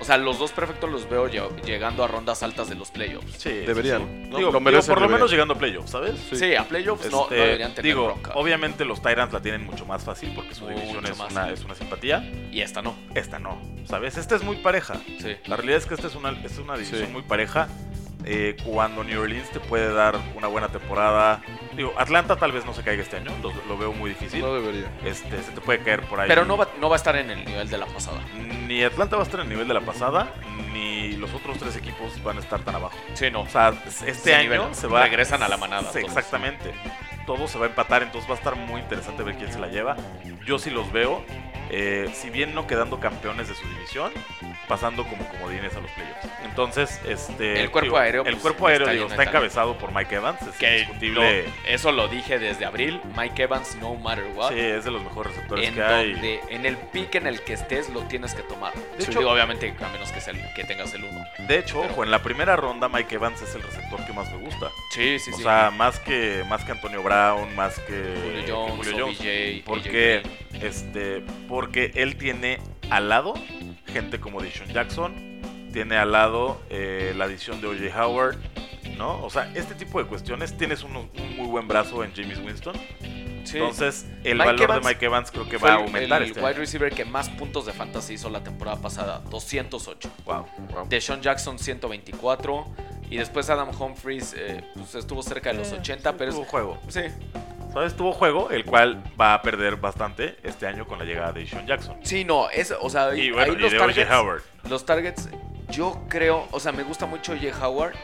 [0.00, 3.34] O sea, los dos perfectos los veo lle- llegando a rondas altas de los playoffs.
[3.38, 4.12] Sí, Deberían, sí, sí.
[4.12, 4.24] ¿no?
[4.24, 5.12] Digo, Lo digo, merecen, por lo deberían.
[5.18, 6.14] menos llegando a playoffs, ¿sabes?
[6.32, 8.32] Sí, a playoffs no, no Este, deberían tener digo, bronca.
[8.34, 11.32] obviamente los Tyrants la tienen mucho más fácil porque su Mucho división es más.
[11.32, 12.30] una, es una simpatía.
[12.50, 12.96] Y esta no.
[13.14, 14.16] Esta no, ¿sabes?
[14.16, 14.94] Esta es muy pareja.
[15.20, 15.36] Sí.
[15.46, 17.12] La realidad es que esta es una, es una división Sí.
[17.12, 17.68] muy pareja.
[18.24, 21.40] Eh, cuando New Orleans te puede dar una buena temporada.
[21.74, 24.40] Digo, Atlanta tal vez no se caiga este año, lo, lo veo muy difícil.
[24.40, 24.90] No debería.
[25.04, 26.28] Este, se te puede caer por ahí.
[26.28, 28.20] Pero no va, no va a estar en el nivel de la pasada.
[28.66, 30.34] Ni Atlanta va a estar en el nivel de la pasada,
[30.72, 32.94] ni los otros tres equipos van a estar tan abajo.
[33.14, 33.40] Sí, no.
[33.42, 34.74] O sea, este Se año nivelan.
[34.74, 35.02] se va.
[35.04, 36.16] Regresan a la manada Sí, todos.
[36.16, 36.72] exactamente.
[37.36, 39.68] Todo se va a empatar, entonces va a estar muy interesante ver quién se la
[39.68, 39.96] lleva.
[40.46, 41.22] Yo sí los veo,
[41.70, 44.10] eh, si bien no quedando campeones de su división,
[44.66, 46.26] pasando como comodines a los playoffs.
[46.44, 49.92] Entonces, este El cuerpo digo, aéreo, el pues, cuerpo aéreo está digo, está encabezado por
[49.94, 51.44] Mike Evans, es Que indiscutible.
[51.44, 53.00] lo- eso lo dije desde abril.
[53.16, 54.48] Mike Evans, no matter what.
[54.50, 56.12] Sí, es de los mejores receptores en que hay.
[56.12, 58.72] donde en el pick en el que estés lo tienes que tomar.
[58.74, 61.24] De Sí, hecho- digo, obviamente a menos que, el- que tengas el uno.
[61.46, 64.38] De hecho, ojo, en la primera ronda Mike Evans es el receptor que más me
[64.38, 64.68] gusta.
[64.94, 65.42] Sí, sí, o sí.
[65.44, 67.19] sea, más que más que Antonio Brown,
[67.56, 69.20] más que Julio que Jones, Julio Jones.
[69.20, 70.22] OBJ, Porque,
[70.54, 72.58] AJ este, porque él tiene
[72.90, 73.34] al lado
[73.86, 75.12] gente como Dishon Jackson,
[75.72, 78.06] tiene al lado eh, la adición de O.J.
[78.06, 78.36] Howard,
[78.96, 79.22] ¿no?
[79.24, 82.76] O sea, este tipo de cuestiones, tienes un, un muy buen brazo en James Winston,
[83.44, 83.56] Sí.
[83.56, 86.40] entonces el Mike valor Evans de Mike Evans creo que va a aumentar el este
[86.42, 90.10] wide receiver que más puntos de fantasy hizo la temporada pasada, 208.
[90.26, 90.46] Wow.
[90.74, 90.88] Wow.
[90.88, 92.66] Deshaun Jackson 124
[93.10, 96.78] y después Adam Humphries eh, pues estuvo cerca de los 80, pero tuvo es, juego.
[96.88, 97.02] sí,
[97.72, 97.94] ¿Sabes?
[97.96, 101.66] Tuvo juego, el cual va a perder bastante este año con la llegada de Dishon
[101.66, 101.96] Jackson.
[102.02, 104.42] sí, no, es, o sea, Y ahí bueno, y los de targets, Howard.
[104.68, 105.28] los targets,
[105.68, 107.66] yo creo, o sea, me gusta mucho J.
[107.66, 107.94] Howard,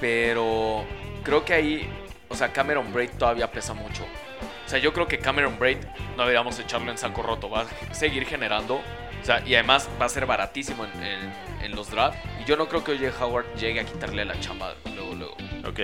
[0.00, 0.84] pero
[1.22, 1.90] creo que ahí,
[2.28, 4.04] o sea, Cameron Braid todavía pesa mucho.
[4.64, 5.78] O sea, yo creo que Cameron Braid
[6.16, 8.80] no deberíamos echarlo en saco roto, va a seguir generando.
[9.22, 12.18] O sea, y además va a ser baratísimo en, en- en los drafts.
[12.40, 13.24] Y yo no creo que J.
[13.24, 15.32] Howard llegue a quitarle la chamba luego, luego.
[15.64, 15.78] Ok,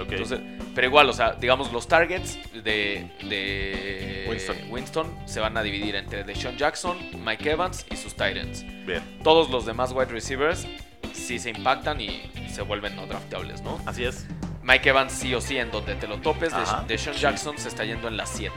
[0.00, 0.12] ok.
[0.12, 0.40] Entonces,
[0.74, 4.56] pero igual, o sea, digamos, los targets de, de Winston.
[4.70, 8.64] Winston se van a dividir entre Deshaun Jackson, Mike Evans y sus Titans.
[8.86, 10.66] Bien, Todos los demás wide receivers
[11.12, 13.78] sí se impactan y se vuelven no draftables, ¿no?
[13.84, 14.26] así es.
[14.62, 16.52] Mike Evans sí o sí en donde te lo topes.
[16.52, 17.16] Ajá, Deshaun.
[17.16, 18.54] Jackson se está yendo en las 7.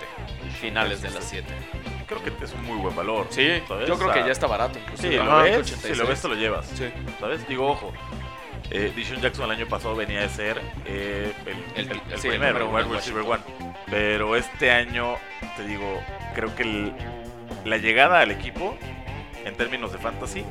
[0.60, 1.48] Finales de las 7.
[2.20, 3.28] Creo que es un muy buen valor.
[3.30, 3.88] Sí, ¿sabes?
[3.88, 5.02] yo creo O que ya está barato incluso.
[5.04, 5.44] Sí, lo Ajá.
[5.44, 6.66] ves, si lo ves te lo llevas.
[6.68, 6.90] Sí.
[7.20, 7.48] ¿Sabes?
[7.48, 7.94] Digo, ojo.
[8.70, 11.34] Eh, Dishon Jackson el año pasado venía de ser eh,
[11.76, 13.42] el, El- el- el sí, primero, wide receiver one.
[13.90, 15.16] Pero este año,
[15.58, 16.02] te digo,
[16.36, 16.94] creo que
[17.66, 18.78] la llegada al equipo,
[19.46, 20.46] en términos de fantasy,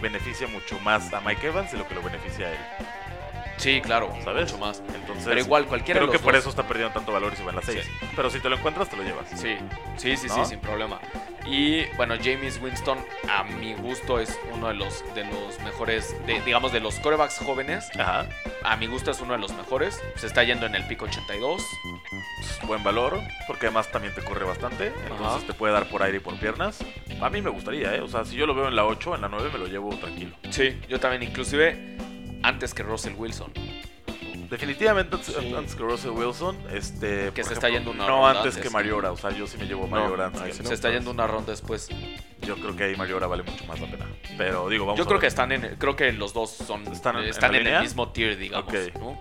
[0.00, 2.58] beneficia mucho más a Mike Evans de lo que lo beneficia a él.
[3.64, 4.52] Sí, claro, ¿Sabes?
[4.52, 4.82] mucho más.
[4.94, 7.32] Entonces, Pero igual, cualquiera creo de que los por dos- eso está perdiendo tanto valor
[7.32, 7.86] y se va en las 6.
[8.14, 9.26] Pero si te lo encuentras, te lo llevas.
[9.30, 9.56] Sí,
[9.96, 10.34] sí, sí, ¿No?
[10.34, 11.00] sí, sin problema.
[11.46, 12.98] Y bueno, James Winston,
[13.28, 17.38] a mi gusto, es uno de los, de los mejores, de- digamos, de los corebacks
[17.38, 17.88] jóvenes.
[17.98, 18.26] Ajá.
[18.64, 19.98] A mi gusto es uno de los mejores.
[20.16, 21.62] Se está yendo en el pico 82.
[22.66, 25.40] buen valor, porque además también te corre bastante, entonces Ajá.
[25.46, 26.78] te puede dar por aire y por piernas.
[27.20, 28.00] A mí me gustaría, ¿eh?
[28.00, 29.90] O sea, si yo lo veo en la 8, en la 9 me lo llevo
[29.96, 30.34] tranquilo.
[30.50, 31.93] Sí, yo también, inclusive
[32.44, 33.52] antes que Russell Wilson.
[34.50, 35.54] Definitivamente antes, Sí.
[35.56, 37.32] antes que Russell Wilson, este...
[37.34, 38.62] Que se está yendo una No ronda antes antes.
[38.62, 40.56] que Mariora, o sea, yo sí me llevo No, Mariora antes.
[40.56, 41.88] Se está yendo una ronda después.
[42.42, 44.06] Yo creo que ahí Mariora vale mucho más la pena.
[44.36, 45.22] Pero digo, vamos Yo a creo ver.
[45.22, 48.36] que están en, creo que los dos son ¿Están en- están en el mismo tier,
[48.36, 48.72] digamos.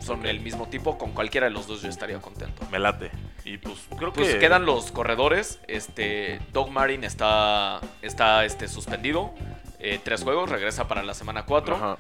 [0.02, 0.98] Son el mismo tipo.
[0.98, 2.64] Con cualquiera de los dos yo estaría contento.
[2.70, 3.10] Me late.
[3.46, 4.40] Y pues creo Pues que...
[4.40, 5.60] quedan los corredores.
[5.68, 9.34] Este, Doug Marin está, está este, suspendido.
[9.80, 11.98] Eh, tres juegos, regresa para la semana 4.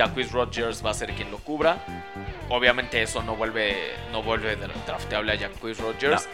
[0.00, 0.12] Ajá.
[0.14, 1.78] Jacquizz Rodgers va a ser quien lo cubra.
[2.48, 3.74] Obviamente eso no vuelve,
[4.12, 6.28] no vuelve drafteable a Jacquizz Rodgers.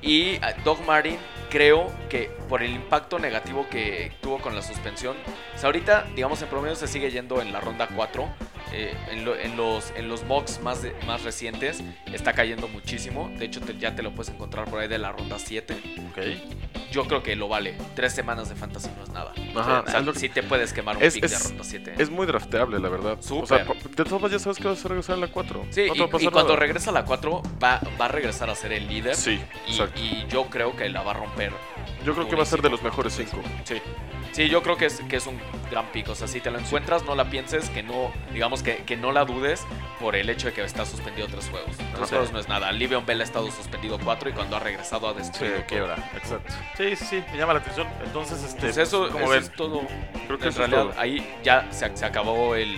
[0.00, 1.18] Y eh, Doug Martin
[1.50, 5.16] creo que por el impacto negativo que tuvo con la suspensión,
[5.54, 8.28] o sea, ahorita digamos en promedio se sigue yendo en la ronda 4.
[8.70, 13.30] eh, en, lo- en los, en los mocks más, de- más recientes está cayendo muchísimo.
[13.38, 15.74] De hecho te- ya te lo puedes encontrar por ahí de la ronda 7.
[16.10, 16.18] Ok.
[16.90, 17.76] Yo creo que lo vale.
[17.94, 19.32] Tres semanas de fantasy no es nada.
[19.54, 21.64] Ajá, o sea, es lo que- sí te puedes quemar un Es- pick de ronda
[21.64, 21.94] 7.
[21.98, 23.18] Es muy drafteable, la verdad.
[23.30, 23.64] O sea, de
[23.94, 25.66] todas formas ya sabes que vas a regresar en la 4.
[25.70, 26.56] Sí, no y, a cuando nada.
[26.56, 29.14] regresa a la 4 va, va a regresar a ser el líder.
[29.16, 31.52] Sí, y, y yo creo que la va a romper.
[32.04, 33.38] Yo creo que va a ser de los mejores 5.
[33.64, 33.80] Sí.
[34.38, 35.36] Sí, yo creo que es, que es un
[35.68, 36.12] gran pico.
[36.12, 39.10] O sea, si te lo encuentras, no la pienses, que no, digamos que, que no
[39.10, 39.66] la dudes
[39.98, 41.76] por el hecho de que está suspendido tres juegos.
[41.76, 42.70] Tres juegos no es nada.
[42.70, 45.56] Livion Bell ha estado suspendido cuatro y cuando ha regresado ha Sí, destruido.
[45.56, 45.66] todo.
[45.66, 46.10] quiebra.
[46.14, 46.54] Exacto.
[46.76, 47.24] Sí, sí, sí.
[47.32, 47.88] Me llama la atención.
[48.04, 48.60] Entonces, este...
[48.60, 49.82] Pues eso, como eso ven, es todo.
[50.28, 51.00] Creo que en eso es realidad, todo.
[51.00, 52.76] ahí ya se, se acabó el,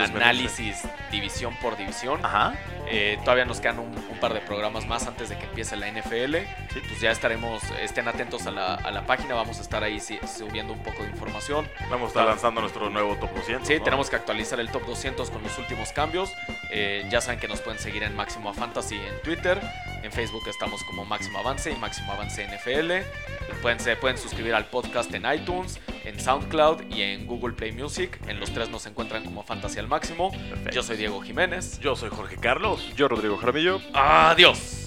[0.00, 0.82] análisis
[1.12, 2.18] división por división.
[2.24, 2.54] Ajá.
[2.90, 5.88] Eh, todavía nos quedan un, un par de programas más antes de que empiece la
[5.90, 6.36] NFL.
[6.72, 6.80] Sí.
[6.88, 10.18] Pues ya estaremos, estén atentos a la, a la página, vamos a estar ahí sí,
[10.26, 11.68] subiendo un poco de información.
[11.88, 13.66] Vamos a estar lanzando nuestro nuevo top 200.
[13.66, 13.84] Sí, ¿no?
[13.84, 16.32] tenemos que actualizar el top 200 con los últimos cambios.
[16.70, 19.60] Eh, ya saben que nos pueden seguir en Máximo Fantasy en Twitter.
[20.02, 23.06] En Facebook estamos como Máximo Avance y Máximo Avance NFL.
[23.62, 28.18] Pueden, se pueden suscribir al podcast en iTunes, en SoundCloud y en Google Play Music.
[28.26, 30.30] En los tres nos encuentran como Fantasy al Máximo.
[30.30, 30.70] Perfecto.
[30.70, 31.78] Yo soy Diego Jiménez.
[31.80, 32.79] Yo soy Jorge Carlos.
[32.96, 33.80] Yo, Rodrigo Jaramillo.
[33.92, 34.79] Adiós.